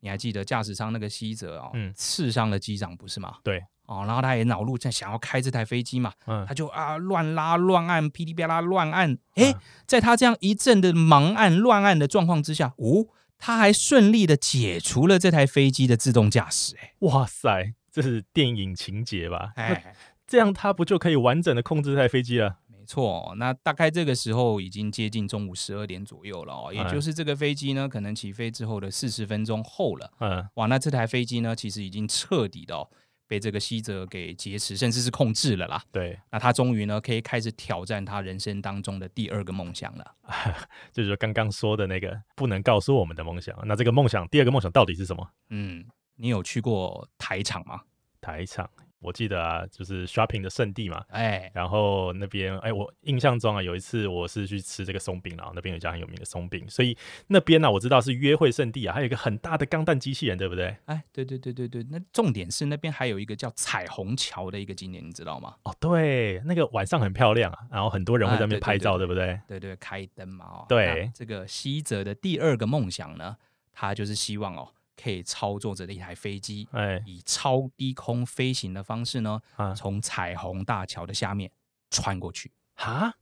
[0.00, 3.36] 你还记得驾驶舱那个西泽哦，嗯，刺伤了机长不是吗？
[3.42, 9.54] 对，哦，然后他也恼怒，在想要开这台飞机嘛，嗯，他就啊乱拉乱按，噼里啪啦乱按，哎，
[9.86, 13.06] 在他这样一阵的盲按乱按的状况之下，哦，
[13.38, 19.52] 他还顺利的解除了这台飞机的自动驾驶，哎，哇塞，这是电影情节吧？
[19.56, 19.94] 哎，
[20.26, 22.56] 这样他不就可以完整的控制这台飞机了？
[22.86, 30.10] 错，那大概这个时候已经接近中午十二点左右了哦，也就是这个飞机呢，可能起飞之后的四十分钟后了。
[30.20, 32.88] 嗯，哇，那这台飞机呢，其实已经彻底的、哦、
[33.26, 35.82] 被这个西泽给劫持，甚至是控制了啦。
[35.90, 40.14] 对，那他终于呢，可以开始挑战他人生当中的第二个梦想了，
[40.92, 43.54] 就是刚刚说的那个不能告诉我们的梦想。
[43.66, 45.28] 那这个梦想，第二个梦想到底是什么？
[45.50, 45.84] 嗯，
[46.14, 47.82] 你有去过台场吗？
[48.20, 48.68] 台场。
[49.00, 56.96] 我记得啊，就是 shopping 的圣地嘛，哎，然后那边哎，我印象中啊，有一次我是去吃这个松饼，然后那边有一家很有名的松饼，所以
[57.28, 60.76] 那边呢、啊，我知道是约会圣地啊，还有一个很大的钢弹机器人，对不对？
[60.86, 65.54] 哎，对对对对对，那重点是那边还有一个叫彩虹桥的一个景点，你知道吗？
[65.64, 69.60] 哦，对，那个晚上很漂亮啊，然后很多人会在那边拍照，对，对，对，对，对不对？
[69.60, 73.36] 对对，开灯嘛，哦，对，这个西泽的第二个梦想呢，
[73.72, 74.72] 他就是希望哦。
[75.00, 81.50] 可以操作着的一台飞机，哎，以超低空飞行的方式呢，啊，从彩虹大桥的下面
[81.90, 82.50] 穿过去。
[82.74, 83.14] 哈，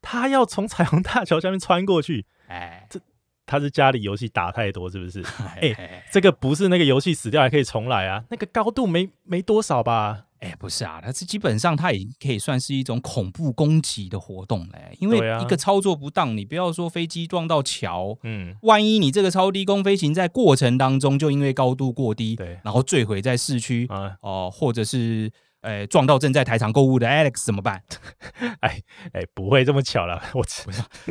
[0.00, 2.26] 他要从彩虹大桥下面穿过去？
[2.48, 3.00] 哎，这
[3.46, 5.22] 他是家里游戏打太多，是不是？
[5.60, 8.24] 哎，这个不是那个游戏死掉还可以重来啊？
[8.30, 10.26] 那个高度没没多少吧？
[10.42, 14.96] 哎，不是啊，它是基本上它已经可以算是一种恐怖攻击的活动嘞。
[14.98, 25.30] 因为一个操作不当，你不要说飞机撞到桥，嗯，万一你这个超低空飞行在过程当中就因为高度过低，对，然后坠毁在市区，啊，哦，或者是。
[25.62, 27.82] 哎，撞到正在台场购物的 Alex 怎么办？
[28.60, 28.80] 哎
[29.12, 30.44] 哎，不会这么巧了， 我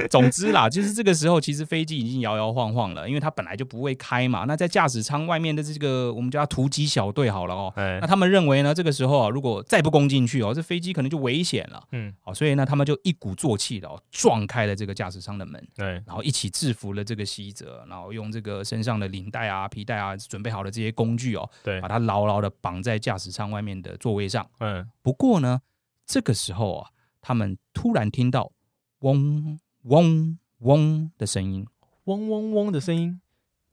[0.10, 4.46] 总之啦，就是这个时候，其实飞机已经摇摇晃晃了，因为它本来就不会开嘛。
[4.46, 7.74] 那在驾驶舱外面的这个，我们叫突击小队好了哦。
[7.76, 11.82] 哎，那他们认为呢，这个时候啊，如果再不攻进去哦，这飞机可能就危险了。
[11.94, 24.41] 嗯，好，所以呢，他们就一鼓作气的哦，撞开了这个驾驶舱的门，对，然后一起制服了这个西泽，然后用这个身上的领带啊、皮带啊，准备好的这些工具哦，对，把它牢牢的绑在驾驶舱外面的座位上。
[24.60, 25.12] 嗯，不。
[25.12, 25.62] 不过呢，
[26.06, 26.90] 这个时候啊，
[27.22, 28.52] 他们突然听到
[29.00, 31.66] 嗡嗡嗡的声音，
[32.06, 33.20] 嗡嗡嗡的声音，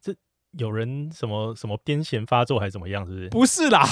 [0.00, 0.14] 这
[0.52, 3.06] 有人什么什么癫痫发作还是怎么样？
[3.06, 3.28] 是不是？
[3.28, 3.84] 不是啦，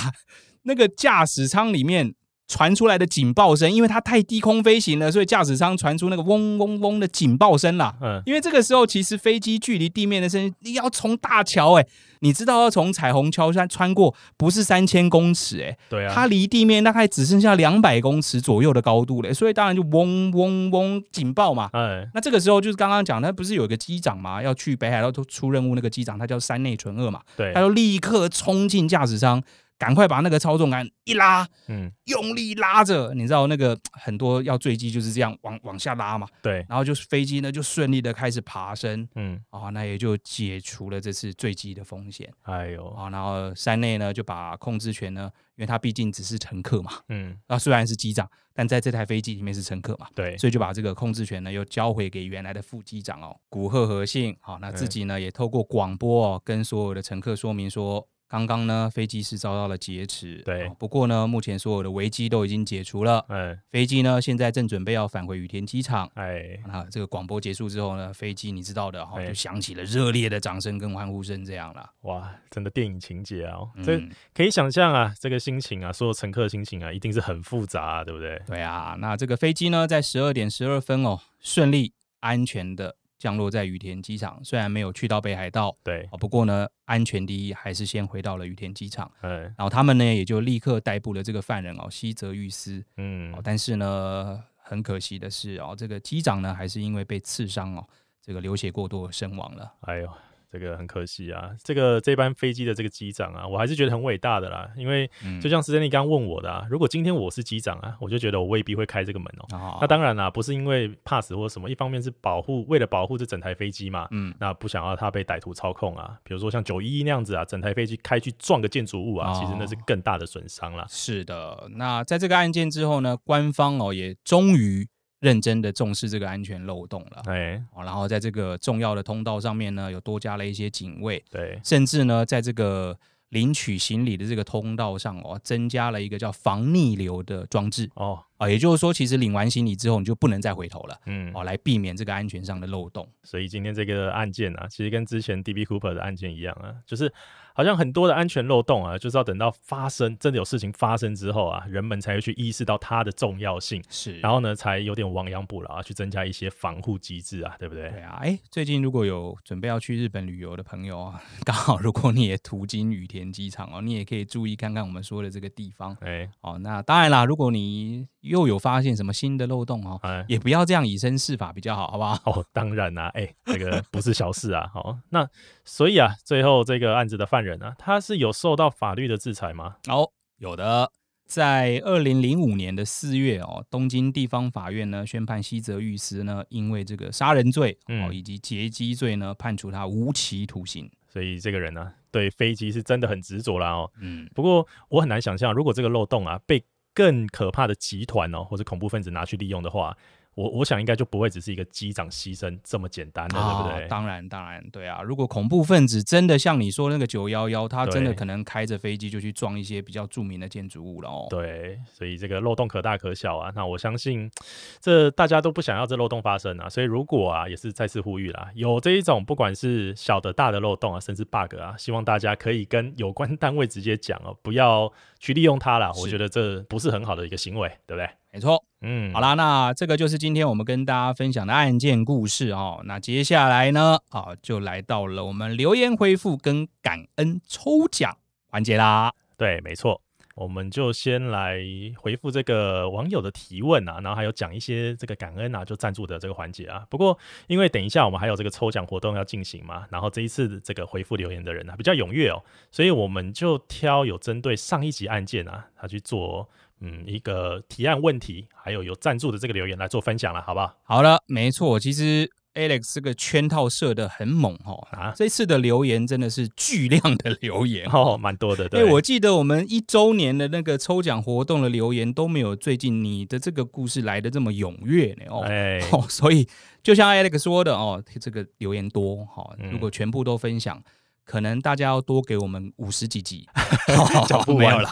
[0.62, 2.14] 那个驾驶舱里面。
[2.48, 7.94] 传出来的警报声，因为它太低空飞行了，所以驾驶舱传出那个嗡嗡嗡的警报声啦。
[8.00, 11.86] 嗯，因为这个时候其实飞机距离地面的声音，你要从大桥哎，
[12.20, 21.68] 你知道要从彩虹桥上穿过，不是三千公尺哎，对啊，它离地面大概只剩下两百公尺左右的高度嘞，所以当然就嗡嗡嗡警报嘛。
[21.72, 29.42] 嗯，那这个时候就是刚刚讲，那不是有一个机长嘛，要去北海道出任务，那个机长他叫山内纯二嘛，对，他就立刻冲进驾驶舱。
[29.78, 58.08] 赶快把那个操纵杆一拉，嗯，用力拉着，你知道那个很多要坠机就是这样往往下拉嘛，对，然后就是飞机呢就顺利的开始爬升，嗯，啊，那也就解除了这次坠机的风险，哎呦，啊，然后山内呢就把控制权呢，因为他毕竟只是乘客嘛，嗯，啊，虽然是机长，但在这台飞机里面是乘客嘛，对，所以就把这个控制权呢又交回给原来的副机长哦，古贺和信，好，那自己呢也透过广播哦跟所有的乘客说明说。
[58.28, 60.42] 刚刚呢，飞机是遭到了劫持。
[60.44, 63.24] 对，不过呢，目前所有的危机都已经解除了。
[63.28, 66.10] 哎，飞机呢，现在正准备要返回羽田机场。
[66.14, 71.88] 哎，那这个广播结束之后呢，飞机你知道的哈，就响起了热烈的掌声跟欢呼声，这样了。
[72.02, 73.58] 哇，真的电影情节啊！
[73.76, 74.02] 嗯、这
[74.34, 78.42] 可以想象啊，这个心情啊，所有乘客的心情啊，一定是很复杂啊，对不对？
[78.46, 82.96] 对啊，那这个飞机呢，在十二点十二分哦，顺利安全的
[83.26, 89.10] 降落在羽田机场，虽然没有去到北海道，对，不过呢，安全第一，还是先回到了羽田机场。
[89.22, 92.84] 嗯，然后他们呢，也就立刻逮捕了这个犯人哦，西泽裕司。
[92.98, 97.84] 嗯，但是呢，很可惜的是哦，这个机长呢，还是因为被刺伤哦，
[98.22, 99.74] 这个流血过多而身亡了。
[99.80, 100.08] 哎呦。
[100.50, 104.68] 这个很可惜啊，这个这班飞机的这个机长啊，我还是觉得很伟大的啦。
[104.76, 109.56] 因为就像史丹利刚问我的啊，如果今天我是机长啊，我就觉得我未必会开这个门哦。
[109.56, 114.06] 哦那当然啦，不是因为怕死或什么，一方面是保护，为了保护这整台飞机嘛。
[114.12, 116.16] 嗯，那不想要它被歹徒操控啊。
[116.22, 120.86] 比如说像九一一那样子啊，整台飞机开去撞个建筑物啊，哦、其实那是更大的损伤了。
[120.88, 124.88] 是的，那在这个案件之后呢，官方哦也终于。
[125.20, 132.98] 认真的重视这个安全漏洞了，哎，然后在这个重要的通道上面呢，有多加了一些警卫，对，甚至呢，在这个
[133.30, 137.90] 领取行李的这个通道上哦，增加了一个叫防逆流的装置。
[137.94, 143.08] 哦，啊，也就是说，其实领完行李之后，你就不能再回头了，嗯，哦，来避免这个安全上的漏洞。
[143.22, 147.12] 所以今天这个案件啊，其实跟之前 DB Cooper 的案件一样啊，就是。
[147.56, 157.88] 好像很多的安全漏洞啊，就是要等到发生真的有事情发生之后啊，人们才会去意识到它的重要性，是，然后呢，才有点亡羊补牢啊，去增加一些防护机制啊，对不对？
[157.88, 172.40] 对啊，哎，最近如果有准备要去日本旅游的朋友啊， 刚好如果你也途经羽田机场哦，你也可以注意看看我们说的这个地方，哎，哦，那当然啦，如果你又有发现什么新的漏洞哦，哎，也不要这样以身试法比较好，好不好？
[172.40, 175.28] 哦，当然啦，哎，这个不是小事啊， 好，那
[175.64, 178.32] 所以啊，最后这个案子的犯人呢，他是有。
[178.36, 179.76] 受到法律的制裁吗？
[179.88, 180.92] 哦，有的，
[181.24, 190.90] 在二零零五年的四月哦，东京地方法院呢宣判西泽裕司呢，因为这个杀人罪哦以及劫机罪呢，判处他无期徒刑。
[191.08, 193.90] 所以这个人呢，对飞机是真的很执着啦哦。
[194.02, 196.62] 嗯，不过我很难想象，如果这个漏洞啊被
[196.96, 199.96] 更可怕的集团哦或者恐怖分子拿去利用的话。
[200.36, 203.88] 我我想应该就不会只是一个机长牺牲这么简单的，哦、对不对？
[203.88, 205.00] 当然，当然，对啊。
[205.00, 211.26] 如果恐怖分子真的像你说那个九幺幺，他真的可能开着飞机就去撞一些比较著名的建筑物了哦。
[211.30, 213.50] 对，所以这个漏洞可大可小啊。
[213.56, 214.30] 那我相信
[214.78, 216.68] 这大家都不想要这漏洞发生啊。
[216.68, 225.90] 所以如果啊，也是再次呼吁啦，有这一种不管是小的大的漏洞啊，甚至 bug 啊，希望大家可以跟有关单位直接讲哦，不要去利用它啦。
[225.98, 228.10] 我觉得这不是很好的一个行为，对不对？
[228.36, 232.82] 没错，嗯，好啦，那这个就是今天我们跟大家分享的案件故事哦。
[232.84, 238.14] 那接下来呢，啊，就来到了我们留言回复跟感恩抽奖
[238.50, 239.10] 环节啦。
[239.38, 240.02] 对，没错，
[240.34, 241.58] 我们就先来
[241.96, 246.84] 回复这个网友的提问啊，然后还有讲一些这个感恩啊，就赞助的这个环节啊。
[246.90, 256.46] 不过因为等一下我们还有这个抽奖活动要进行嘛，然后这一次这个回复留言的人啊比较踊跃哦，所以我们就挑有针对上一集案件啊，他去做。
[256.80, 260.74] 嗯，一个提案问题，还有有赞助的这个留言来做分享了，好不好？
[260.82, 268.68] 好了，没错，其实 Alex 这个圈套设的很猛哦，啊，这次的留言真的是巨量的留言 哦，蛮多的。
[268.68, 276.46] 对，我记得我们一周年的那个抽奖活动的留言都没有最近你的这个故事来的这么踊跃呢哦，哎， 哦，所以
[276.82, 280.76] 就像 Alex 说的哦，这个留言多哈，哦，如果全部都分享。
[280.76, 280.84] 嗯
[281.26, 283.46] 可能大家要多给我们五十几集，
[284.28, 284.88] 讲不完了，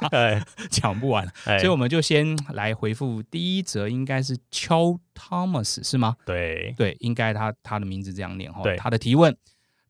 [0.69, 1.27] 讲不完，
[1.59, 6.17] 所以我们就先来回复第一则，应该是乔 Thomas 是吗？
[6.27, 8.63] 对对，应该他他的名字这样念哈。
[8.65, 9.37] 对，他的提问，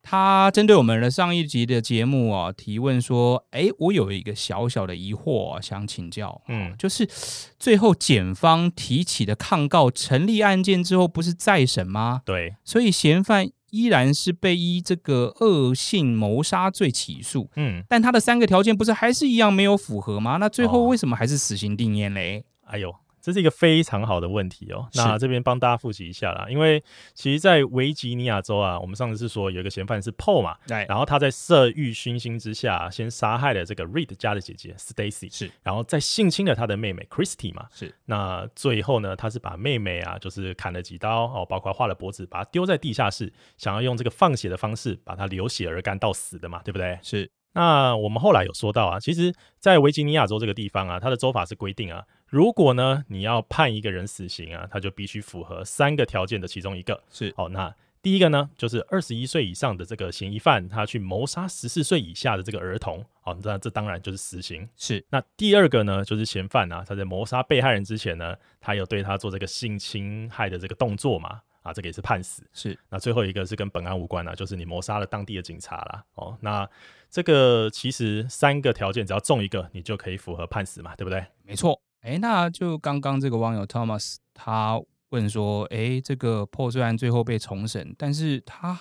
[0.03, 7.09] 他针对我们的上一集的节目啊，提问说，哎，我有一个小小的疑惑想请教，嗯，就是
[7.57, 12.21] 最后检方提起的抗告成立案件之后，不是再审吗？
[12.23, 13.49] 对，所以嫌犯。
[13.75, 20.37] 依然是被依这个恶性谋杀罪起诉，嗯，但他的三个条件不是还是一样没有符合吗？
[20.37, 22.45] 那最后为什么还是死刑定谳嘞？
[22.65, 22.95] 哎呦！
[23.25, 24.87] 这是一个非常好的问题哦。
[24.93, 26.79] 那这边帮大家复习一下啦，因为
[27.15, 37.91] 其实，在维吉尼亚州啊，我们上次是说有一个嫌犯是 Paul 嘛，对，然后他在色欲熏心之下，先杀害了这个 Reed 家的姐姐 Stacy，是，然后再性侵了他的妹妹 Christy 嘛，是。
[38.05, 46.99] 那最后呢，他是把妹妹啊，就是砍了几刀哦，包括划了脖子，把她丢在地下室，想要用这个放血的方式把她流血而干到死的嘛，对不对？
[47.01, 47.31] 是。
[47.53, 52.03] 那我们后来有说到啊，其实，在维吉尼亚州这个地方啊，它的州法是规定啊，
[52.35, 57.01] 如果呢你要判一个人死刑啊，他就必须符合三个条件的其中一个。
[57.09, 64.67] 是，好，那第一个呢，就是二十一岁以上的这个嫌疑犯，他去谋杀十四岁以下的这个儿童，好，那这当然就是死刑。
[64.75, 71.39] 是，那第二个呢，就是嫌犯啊，他在谋杀被害人之前呢，他有对他做这个性侵害的这个动作嘛。
[71.63, 72.43] 啊，这个也是判死。
[72.53, 76.03] 是，那最后一个是跟本案无关啊，就是你谋杀了当地的警察啦。
[76.13, 76.69] 哦，那
[77.09, 81.25] 这个其实三个条件只要中一个，你就可以符合判死嘛，对不对？
[81.43, 81.81] 没错。
[82.05, 84.79] 哎，那就刚刚这个网友 Thomas 他
[85.09, 88.79] 问说，哎，这个 PO 虽然最后被重审，但是他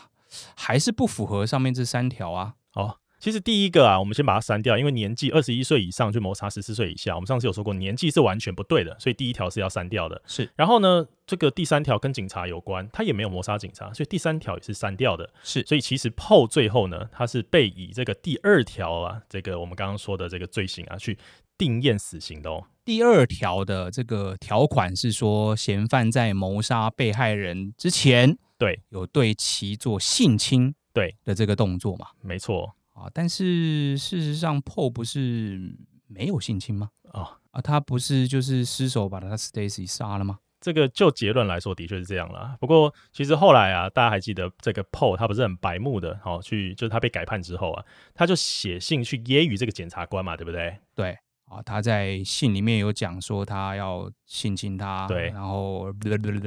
[0.54, 2.54] 还是不符合上面这三条啊。
[2.74, 2.98] 哦。
[3.20, 7.14] 其实第一个啊，我们先把它删掉，因为年纪二十一岁以上就谋杀十四岁以下。
[7.14, 10.20] 我们上次有说过，年纪是完全不对的，所以第一条是要删掉的。
[10.26, 15.32] 是，然后呢，这个第三条跟警察有关，他也没有谋杀警察，所以第三条也是删掉的。
[15.42, 21.16] 是，所以其实 PO 最后呢，他是被以这个第二条啊，这个我们刚刚说的这个罪行啊，去
[21.56, 22.62] 定验死刑的哦。
[22.84, 32.08] 第二条的这个条款是说，嫌犯在谋杀被害人之前，对，有对其做性侵对的这个动作嘛？
[32.20, 32.74] 没错。
[32.92, 35.74] 啊，但是事实上，PO 不是
[36.06, 36.90] 没有性侵吗？
[37.10, 40.38] 啊啊，他不是就是失手把他 Stacy 杀了吗？
[40.60, 42.56] 这个就结论来说，的确是这样了。
[42.60, 50.76] 不过其实后来啊，大家还记得这个 PO 他不是很白目的，好、哦、去就是他被改判之后啊，他就写信去揶揄这个检察官嘛，对不对？
[50.94, 51.18] 对
[51.54, 55.92] 啊，他在信里面有讲说他要性侵他，对，然后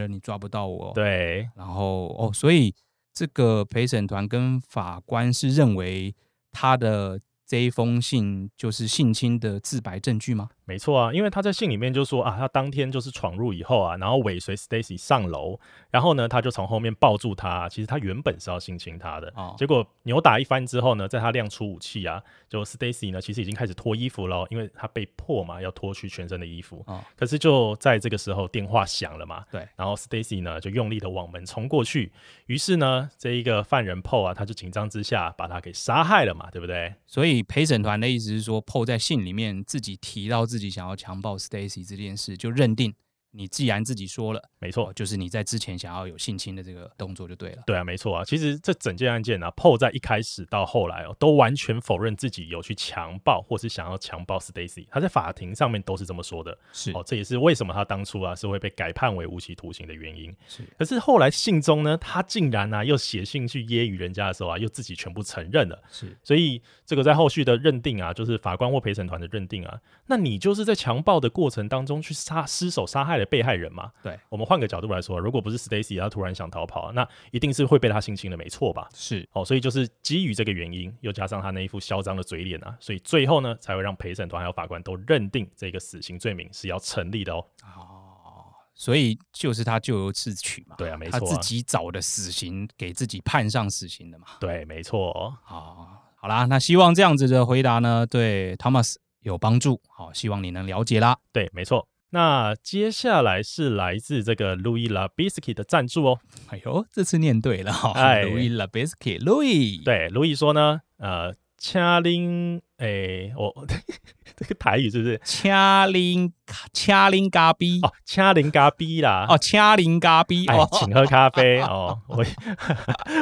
[0.10, 2.74] 你抓不到我，对，然后哦，所以
[3.14, 6.16] 这个陪审团跟法官是认为。
[6.60, 10.50] 他的这一封信就是性侵的自白证据吗？
[10.68, 15.58] 没错啊，因为他在信里面就说啊，他当天就是闯入以后啊，然后尾随 Stacy 上楼，
[15.90, 17.70] 然后呢，他就从后面抱住他。
[17.70, 26.84] 其实他原本是要性侵他的，哦、结果扭打一番之后呢，在他亮出武器啊，就 Stacy 呢，其实已经开始脱衣服了，因为他被迫嘛，要脱去全身的衣服。
[26.88, 32.12] 哦、可是就在这个时候，电话响了嘛，对，然后 Stacy 呢就用力的往门冲过去，
[32.48, 36.94] 于是呢，这一个犯人 PO 啊，他就紧张之下把他给杀害了嘛，对不对？
[37.06, 42.96] 所以陪审团的意思是说，PO 在信里面自己提到自己自己想要强暴 Stacy 这件事，就认定。
[43.32, 47.64] 你既然自己说了，没错，就是你在之前想要有性侵的这个动作就对了。
[47.66, 48.24] 对啊，没错啊。
[48.26, 54.88] 其实这整件案件啊，PO 在一开始到后来哦，都完全否认自己有去强暴或是想要强暴 Stacy。
[54.90, 56.58] 他在法庭上面都是这么说的。
[56.72, 60.36] 是哦，这也是为什么他当初啊是会被改判为无期徒刑的原因。
[60.48, 65.80] 是，可是后来信中呢，他竟然呢、啊、又写信去揶揄人家的时候啊，又自己全部承认了。
[65.92, 73.92] 是，所以这个在后续的认定啊，就是法官或陪审团的认定啊，那你就是在强暴的过程当中去杀失手杀害了被害人嘛？
[74.02, 78.88] 对，我们换个角度来说，如果不是 Stacy 他突然想逃跑，那一定是会被他性侵的，没错吧？
[78.94, 87.46] 是，哦，所以就是基于这个原因，又加上他那一副嚣张的嘴脸啊，所以最后呢，才会让陪审团还有法官都认定这个死刑罪名是要成立的哦。
[87.76, 90.76] 哦，所以就是他咎由自取嘛。
[90.78, 94.28] 对啊，没错啊，他自己找的死刑，给自己判上死刑的嘛。
[94.40, 95.36] 对，没错。
[95.44, 99.82] 好，好啦，那希望这样子的回答呢，对 Thomas 有帮助。
[99.88, 101.18] 好，希望你能了解啦。
[101.32, 101.88] 对，没错。
[102.12, 106.20] 那接下来是来自这个 Louis Labisky 的赞助哦。
[106.48, 107.92] 哎呦，这次念对了哈、哦。
[107.94, 113.68] 哎，Louis Labisky，Louis，对，Louis 说呢，呃，掐林，哎，我
[114.38, 116.32] 这个台语是不是掐林
[116.72, 117.80] 掐林咖啡？
[117.82, 119.26] 哦，掐林咖啡啦。
[119.28, 120.46] 哦，掐林咖啡。
[120.46, 122.00] 哎，请喝咖啡哦。
[122.08, 122.24] 我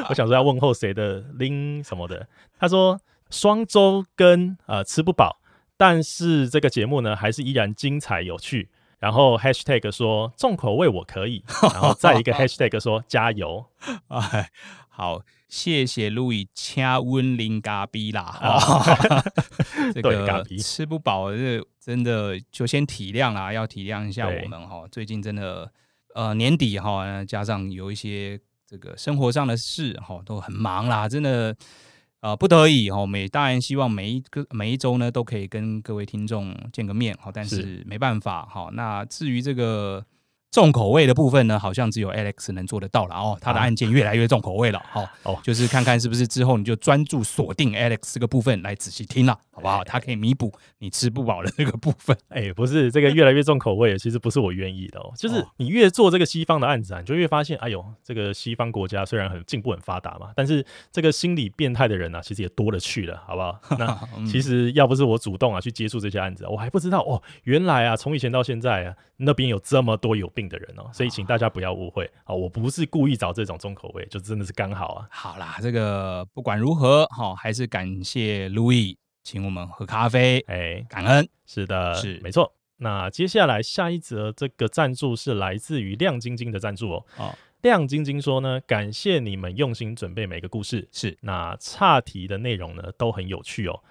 [0.09, 2.27] 我想说要问候谁的林什么的。
[2.59, 2.99] 他说
[3.31, 5.39] 双周跟，呃，吃不饱。
[5.77, 8.69] 但是这个节目呢，还是依然精彩有趣。
[8.99, 11.43] 然后 hashtag 说重口味我可以，
[11.73, 13.65] 然后再一个 hashtag 说加油。
[14.07, 14.49] 哎，
[14.89, 18.39] 好，谢谢路易掐温林咖比啦。
[19.93, 24.85] 这个吃不饱，这真的就先体谅啦，要体谅一下我们哈。
[24.91, 25.71] 最近真的
[26.13, 31.55] 呃年底哈，加上有一些这个生活上的事哈，都很忙啦，真的。
[32.26, 38.71] 呃，不得已哈，每当然希望每一个每一周呢都可以跟各位听众见个面哈，但是没办法哈。
[38.73, 40.03] 那至于这个。
[40.56, 43.38] 重口味的部分呢，好像只有 Alex 能做得到了哦。
[43.41, 49.84] 他的案件越来越重口味了，好、啊、哦，就是看看是不是之后你就专注锁定 Alex 这个部分来仔细听了，好不好？
[49.84, 52.16] 他可以弥补你吃不饱的那个部分。
[52.30, 55.12] 哎、欸，不是这个越来越重口味，其实不是我愿意的哦。
[55.20, 63.60] 就是你越做这个西方的案子啊，你就越发现，哎呦，这个西方国家虽然很进步、很发达嘛，但是这个心理变态的人呢、啊，其实也多了去了，好不好？
[63.78, 71.25] 那其实要不是我主动啊去接触这些案子，我还不知道哦，原来啊，从以前到现在啊，那边有这么多有病的人哦，所以请。
[71.25, 75.07] 大家不要误会啊，我不是故意找这种重口味，就真的是刚好啊。
[75.09, 81.27] 好啦，这个不管如何，好，还是感谢 Louis 请我们喝咖啡，哎，感恩。
[81.47, 82.53] 是的，是没错。
[82.77, 87.05] 那接下来下一则这个赞助是来自于亮晶晶的赞助哦。
[87.17, 93.81] 哦，亮晶晶说呢，感谢你们用心准备每个故事，是那岔题的内容呢都很有趣哦。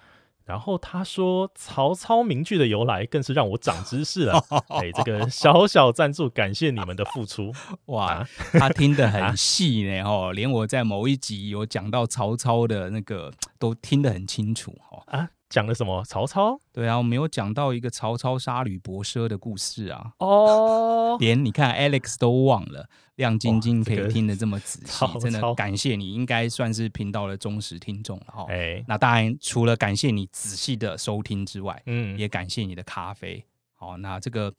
[0.45, 4.39] 然后他说，曹操名句的由来更是让我长知识了。
[4.69, 7.51] 哎，这个小小赞助，感谢你们的付出。
[7.87, 14.77] 哇，啊、他听得 很细呢，哦，连我在某一集有讲到曹操的那个都听得很清楚。
[14.91, 15.29] 哦，啊。
[15.55, 16.03] 讲了什么？
[16.03, 16.59] 曹操？
[16.73, 20.11] 对啊，我们有讲到一个曹操杀吕伯奢的故事啊。
[20.19, 28.45] 哦， 连你看 Alex 都忘了，亮晶晶可以听得这么仔细，真的感谢你，应该算是频道的忠实听众了哈。
[28.49, 33.41] 哎，那当然，除了感谢你仔细的收听之外，嗯，也感谢你的咖啡。
[33.75, 34.53] 好，那这个。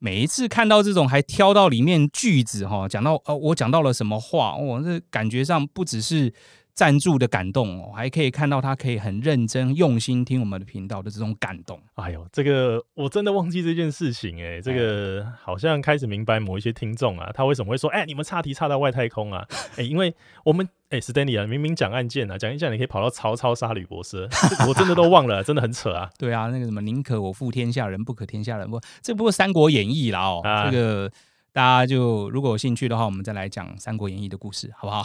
[0.00, 6.30] 每一次看到这种还挑到里面句子哈，讲到哦，我讲到了什么话，我、哦、这感觉上不只是
[6.74, 11.80] 赞助的感动哦，还可以看到他可以很认真用心听我们的频道的这种感动。
[11.94, 19.46] 哎呦，这个我真的忘记这件事情哎，这个好像开始明白某一些听众啊，他为什么会说哎，你们岔题岔到外太空啊？
[19.78, 20.14] 哎，因为
[20.44, 20.68] 我们。
[20.90, 24.28] 哎、欸、，Stanley 啊，明明讲案件啊，讲一下你可以跑到曹操杀吕伯奢，
[24.68, 26.08] 我真的都忘了， 真的很扯啊。
[26.16, 28.80] 对啊，那个什么宁可我负天下人，不可天下人不。
[29.02, 31.10] 这不过《三国演义》啦哦，啊、这个
[31.54, 35.04] 大家就如果有兴趣的话，我们再来讲《三国演义》的故事，好不好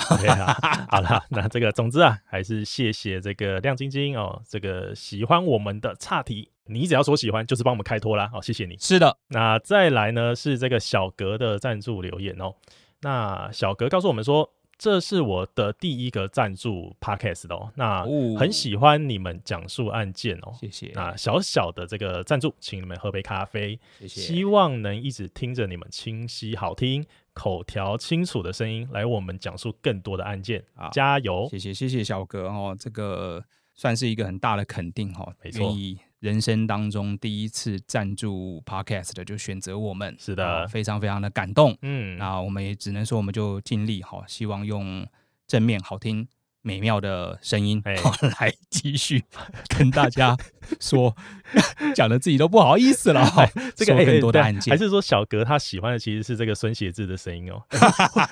[0.90, 8.28] 好了， 那这个总之啊，还是谢谢这个亮晶晶哦，这个喜欢我们的岔题，你只要说喜欢，就是帮我们开脱啦。
[8.34, 8.76] 好，谢谢你。
[8.80, 12.56] 是的，那再来呢是这个小格的赞助留言哦，
[13.02, 14.52] 那小格告诉我们说。
[14.80, 18.06] 这是我的第一个赞助 Podcast 哦，那
[18.38, 20.94] 很喜欢你们讲述案件哦，谢谢。
[20.96, 24.22] 那小小的这个赞助，请你们喝杯咖啡，谢谢。
[24.22, 30.88] 希望能一直听着你们清晰好听、口条清楚的声音，来我们讲述更多的案件啊！
[30.94, 31.46] 加油！
[31.52, 33.44] 谢谢谢谢小哥哦，这个
[33.76, 35.70] 算是一个很大的肯定哦，没错。
[36.20, 41.78] 人生当中第一次赞助 Podcast 的就选择我们，是的，非常非常的感动。
[41.82, 45.08] 嗯，那我们也只能说，我们就尽力哈，希望用
[45.48, 46.28] 正面、好听。
[46.62, 47.96] 美妙的声音，哎，
[48.40, 49.24] 来继续
[49.78, 50.36] 跟大家
[50.80, 51.16] 说，
[51.96, 53.26] 讲的自己都不好意思了。
[53.76, 57.64] 这个更多的案件，还是说小格他喜欢的其实是这个孙协志的声音哦？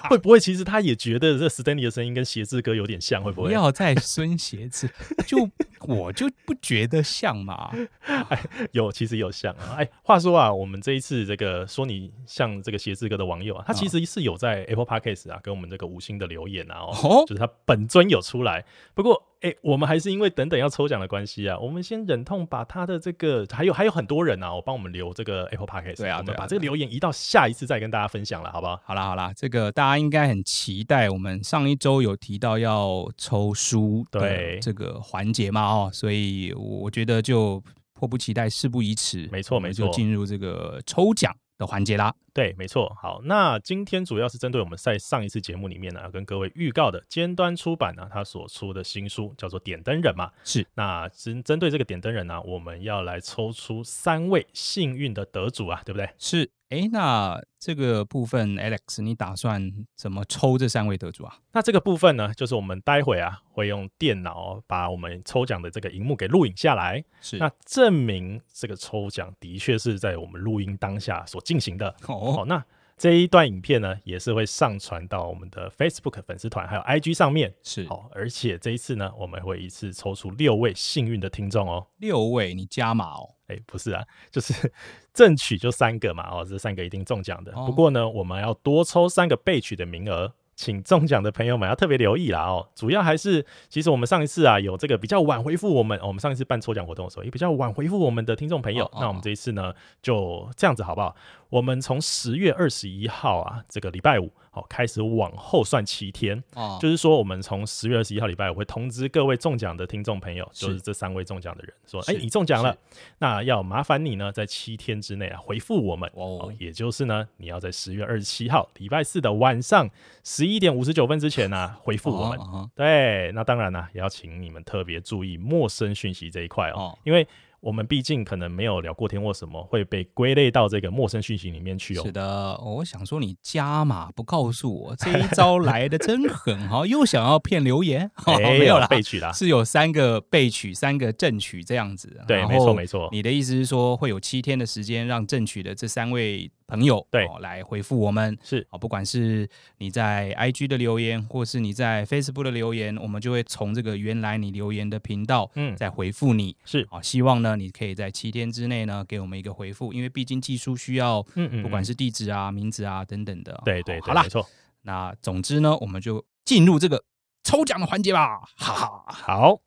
[0.10, 3.24] 会不会其实他也觉得这 Stanley 的声音跟协志哥有点像？
[3.24, 3.48] 会不会？
[3.48, 4.90] 不要再孙协志，
[5.26, 5.50] 就
[5.82, 7.72] 我就不觉得像嘛。
[8.02, 9.76] 哎，有，其实有像啊。
[9.78, 18.17] 哎，话说啊，我们这一次这个说你像这个协志哥的网友啊，他其实是有在 Apple Podcast 啊，跟我们这个五星的留言啊，哦，就是他本尊有。
[18.22, 28.82] 出来，不过哎、欸，我们还是因为等等要抽奖的关系啊，我们先忍痛把他的这个还有还有很多人啊，我帮我们留这个 Apple Podcast，对啊，我们把这个留言移到下一次再跟大家分享了，好不好？
[28.84, 34.60] 好啦好啦，这个大家应该很期待，我们上一周有提到要抽书对。
[34.62, 37.64] 这个环节嘛，哦，所以我觉得就
[37.94, 42.96] 迫不及待，事不宜迟，没错没错，就进入这个抽奖的环节啦，对，没错。
[43.02, 50.66] 好，那今天主要是针对我们在上一次节目里面呢，要跟各位预告的尖端出版呢，他所出的新书叫做《点灯人》嘛，是。
[50.76, 56.10] 那针针对这个点灯人呢，我们要来抽出三位幸运的得主啊，对不对？
[56.18, 56.52] 是。
[56.70, 61.40] 哎，那这个部分，Alex，你打算怎么抽这三位得主啊？
[61.54, 67.38] 那这个部分呢，就是我们待会啊会用电脑把我们抽奖的这个荧幕给录影下来，是。
[67.38, 71.90] 那证明这个抽奖的确是在我们录音当下所进行的。
[72.08, 72.64] 哦，哦，那。
[72.98, 78.10] 这一段影片呢，也是会上传到我们的 Facebook 粉丝团还有 IG 上面，是哦。
[78.12, 81.86] 而且这一次呢，我们会一次抽出六位幸运的听众哦。
[82.00, 83.36] 六位，你加码哦？
[83.48, 84.74] 哎，不是啊， 就是
[85.14, 87.54] 正取就三个嘛，哦，这三个一定中奖的。
[87.56, 90.34] 哦、不过呢，我们要多抽三个备取的名额。
[90.58, 101.16] 请中奖的朋友们要特别留意啦哦，主要还是其实我们上一次啊有这个比较晚回复我们，哦、我们上一次办抽奖活动的时候也比较晚回复我们的听众朋友，那我们这一次呢就这样子好不好？
[101.50, 112.76] 我们从十月二十一号啊这个礼拜五好、哦、开始往后算七天，哦、就是说我们从十月二十一号礼拜五会通知各位中奖的听众朋友，就是这三位中奖的人说，哎你中奖了，
[113.20, 116.10] 那要麻烦你呢在七天之内啊回复我们。
[116.16, 119.88] 哦，哦，也就是呢你要在十月二十七号礼拜四的晚上
[120.24, 120.47] 十。
[120.48, 122.40] 一点五十九分之前呢、啊，回复我们。
[122.40, 122.70] Uh.
[122.76, 127.00] 对，那当然呢、啊，也要请你们特别注意陌生讯息这一块哦，uh.
[127.04, 127.28] 因为。
[127.60, 132.04] 我们毕竟可能没有聊过天或什么，会被归类到这个陌生讯息里面去哦。
[132.06, 136.86] 是的，我想说你加码不告诉我，这一招来的真狠哈！
[136.86, 138.10] 又想要骗留言，
[138.60, 142.22] 没有了被取啦，是有三个被取，三个正取这样子。
[142.28, 143.10] 对，没错没错。
[143.12, 148.38] 你的意思是说会有七天的时间让正取的这三位朋友对来回复我们？
[148.44, 156.56] 是啊，不管是你在 IG 的留言，或是你在 Facebook 的留言，我们就会从这个原来你留言的频道嗯再回复你。
[156.66, 157.56] 是啊，希望呢。
[157.56, 163.60] 你可以在七天之内呢，给我们一个回复，因为毕竟技术需要，嗯嗯，不管是地址啊、名字啊等等的。
[163.64, 164.46] 对对，好啦，没错。
[164.82, 167.04] 那总之呢，我们就进入这个
[167.44, 168.42] 抽奖的环节吧。
[168.58, 169.62] 哈哈，好。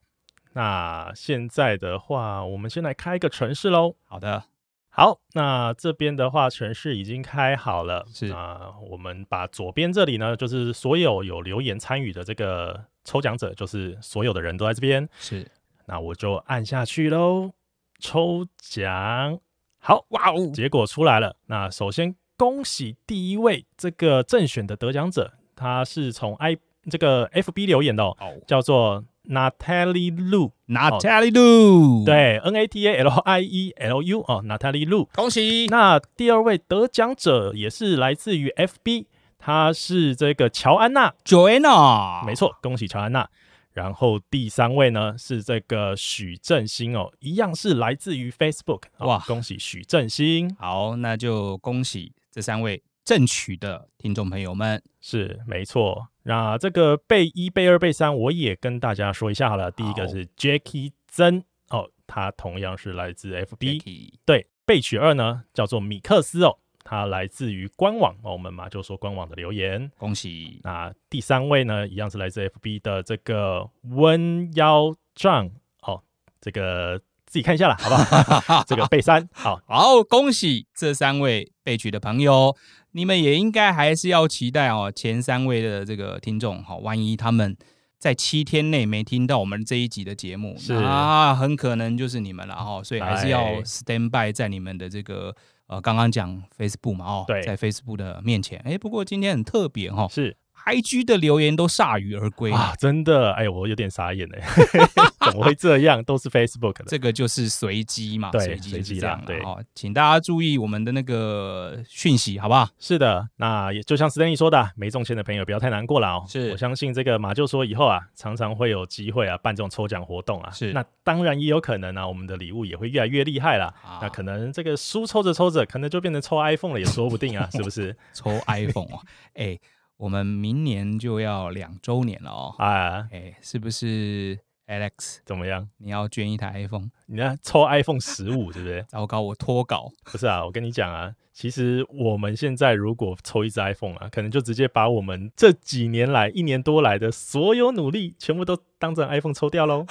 [0.53, 3.95] 那现在的话，我们先来开一个城市喽。
[4.03, 4.43] 好的，
[4.91, 5.19] 好。
[5.33, 8.05] 那这边的话，程式已经开好了。
[8.13, 15.09] 是啊，我们把左边这里呢，就是所有有留言参与的这个抽奖者，就是所有的人都在这边。
[15.19, 15.49] 是。
[15.87, 17.51] 那我就按下去喽，
[17.99, 19.39] 抽奖。
[19.79, 21.35] 好，哇哦，结果出来了。
[21.47, 26.55] 那首先恭喜第一位这个正选的得奖者，他是从 i
[26.89, 34.87] 这个 FB 留言的哦，叫做 Natalie Lu，Natalie Lu，对，N A T A L I E L U 哦，Natalie
[34.87, 35.67] Lu，恭喜。
[35.67, 39.05] 那第二位得奖者也是来自于 FB，
[39.37, 43.29] 他是这个乔安娜，Joanna，没错，恭喜乔安娜。
[43.73, 50.53] 然后第三位呢是这个许正兴哦，一样是来自于 Facebook 哇，恭喜许正兴。
[50.59, 54.83] 好，那就恭喜这三位正取的听众朋友们。
[54.99, 59.71] 是没错，那这个备一、备二、备三，我也跟大家说一下好了。
[59.71, 64.13] 第一个是 Jackie 曾哦，他同样是来自 FB。
[64.25, 66.57] 对，备取二呢叫做米克斯哦。
[66.83, 70.59] 他来自于官网，我们嘛就说官网的留言，恭喜。
[70.63, 75.47] 那第三位呢，一样是来自 FB 的这个温腰壮，
[75.83, 76.01] 哦，
[76.41, 78.63] 这个自己看一下啦，好不好？
[78.67, 82.55] 这个备三，好好，恭喜这三位备取的朋友，
[82.91, 87.55] 你们也应该还是要期待哦，前三位的这个听众，哈，万一他们
[87.97, 95.35] 在七天内没听到我们这一集的节目，是啊，很可能就是你们了哈，所以还是要 stand by 在你们的这个。
[95.67, 100.35] 呃，刚刚讲 Facebook 嘛，哦，在 Facebook 的面前，哎，不过今天很特别哈，是。
[100.65, 102.73] IG 的留言都铩羽而归啊！
[102.79, 104.41] 真的，哎，我有点傻眼哎，
[105.25, 106.03] 怎么会这样？
[106.03, 109.21] 都是 Facebook 的，这个就是随机嘛，对，随机这样。
[109.25, 112.69] 对，好，请大家注意我们的那个讯息，好不好？
[112.79, 116.25] 是的，那也就像 Stanley 说的，没中签的朋友不要太难过了哦。
[116.27, 120.51] 是，我相信这个马就说以后啊，常常会有机会啊办这种抽奖活动啊。
[120.51, 123.73] 是，那当然也有可能啊，我们的礼物也会越来越厉害了。
[124.01, 127.95] 那可能这个书抽着抽着，可能就变成抽 iPhone 了，也说不定啊， 是不是？
[128.13, 129.01] 抽 iPhone 啊，
[129.33, 129.57] 哎。
[130.01, 132.55] 我们明年就要两周年了哦！
[132.57, 134.35] 啊，哎，是不是
[134.65, 135.69] Alex 怎么样？
[135.77, 136.89] 你要捐一台 iPhone？
[137.05, 138.81] 你要抽 iPhone 十五，对不对？
[138.89, 139.91] 糟糕，我脱稿。
[140.03, 149.85] 不是啊，我跟你讲啊，其实我们现在如果抽一只 iPhone 啊，可能就直接把我们这几年来一年多来的所有努力，全部都当成 iPhone 抽掉喽！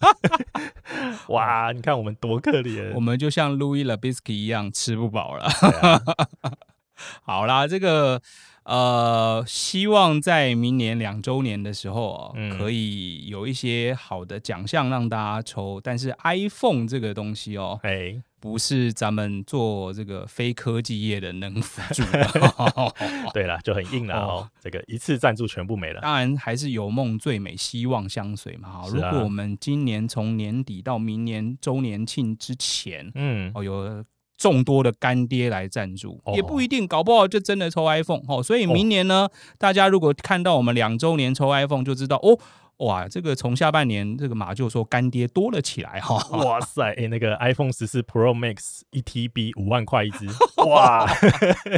[1.28, 5.44] 哇，你看我们多可怜，我们就像 Louis Labisky 一样吃不饱了。
[5.44, 6.00] 啊、
[7.22, 8.22] 好啦，这个。
[8.64, 15.80] 呃，希望在明年两周年的时候，嗯，可以有一些好的奖项让大家抽。
[15.82, 22.24] 但是 iPhone 这个东西哦，哎，不是咱们做这个非科技业的能辅助的。
[23.34, 24.48] 对了，就很硬了哦。
[24.60, 26.00] 这个一次赞助全部没了。
[26.00, 28.82] 当然还是有梦最美，希望相随嘛。
[28.88, 34.04] 如果我们今年从年底到明年周年庆之前，嗯，哦有。
[34.36, 38.42] 众多的干爹来赞助，也不一定，搞不好就真的抽 iPhone 哦。
[38.42, 39.28] 所以明年呢，
[39.58, 42.38] 大家如果看到我们两周年抽 iPhone，就知道哦，
[42.78, 46.16] 哇，这个从下半年这个马就说干爹多了起来哈。
[46.38, 50.26] 哇 塞，哎，那个 iPhone 十四 Pro Max 一 TB 五万块一只，
[50.66, 51.06] 哇，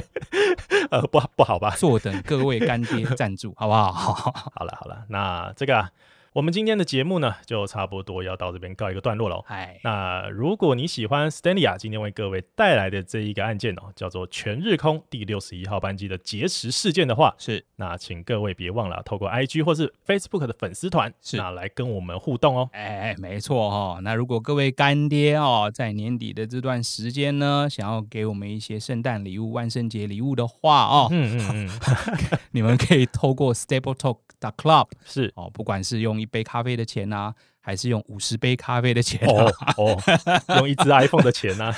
[0.90, 1.74] 呃，不不好吧？
[1.76, 3.92] 坐等各位干爹赞助，好不好？
[3.92, 5.88] 好了好了，那这个。
[6.34, 9.44] 我们今天的节目呢，就差不多要到这边告一个段落喽。
[9.46, 22.68] 嗨，那如果你喜欢 Stanley 啊，今天为各位带来的这一个案件哦，叫做全日空第六十一号班机的劫持事件的话，是，那请各位别忘了透过 IG 或是 Facebook 的粉丝团，是，那来跟我们互动哦。
[22.72, 24.00] 哎，没错哈、哦。
[24.02, 31.70] 那如果各位干爹哦，在年底的这段时间呢，想要给我们一些圣诞礼物、万圣节礼物的话哦，嗯嗯嗯，
[32.50, 34.18] 你们可以透过 Stable Talk
[34.52, 35.32] Club 是。
[35.36, 37.34] 哦，不管是用一杯咖啡的钱呐、啊，
[37.66, 40.02] 还是用五十杯咖啡的钱、啊、哦，哦，
[40.60, 41.74] 用一只 iPhone 的钱呢、啊，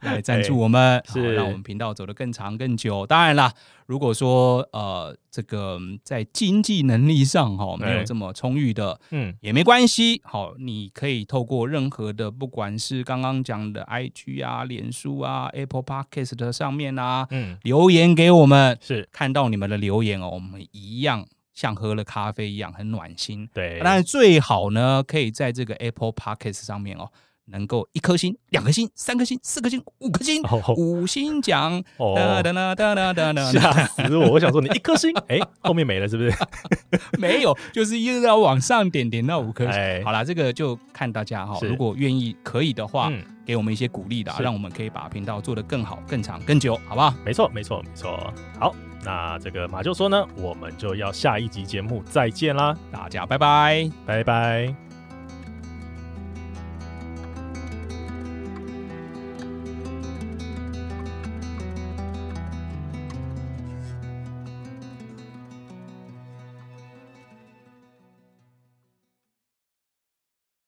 [0.00, 1.34] 来来赞助我们，欸、是。
[1.34, 3.04] 让我们频道走得更长更久。
[3.04, 3.52] 当然啦，
[3.86, 10.22] 如果说呃这个在经济能力上哈、哦、没有这么充裕的，嗯，也没关系。
[10.24, 19.08] 好，你可以透过任何的，不管是刚刚讲的 IG 啊、脸书啊、Apple Podcast 上面啊，嗯，留言给我们，是。
[19.10, 21.26] 看到你们的留言哦，我们一样。
[21.52, 23.80] 像喝了咖啡一样很暖心，对。
[23.82, 27.10] 但是最好呢，可以在这个 Apple Podcast 上面哦，
[27.46, 31.82] 能够一颗星、两颗星、三颗星、四颗星、五颗星，哦、五星奖。
[31.98, 34.32] 哦，哒哒哒哒哒哒，吓死我！
[34.32, 36.32] 我想说你一颗星，哎，后面没了是不是？
[37.18, 39.74] 没有，就是一直要往上点点到五颗星。
[39.74, 47.14] 哎、好了，这个就看大家哈、哦，如果愿意可以的话、嗯，给我们一些鼓励的，让我们可以把频道做得更好、更长、更久，好不好？
[47.24, 48.32] 没错，没错，没错。
[48.58, 48.74] 好。
[49.04, 54.91] 那这个马就说呢，我们就要下一集节目再见啦，大家拜拜，拜拜。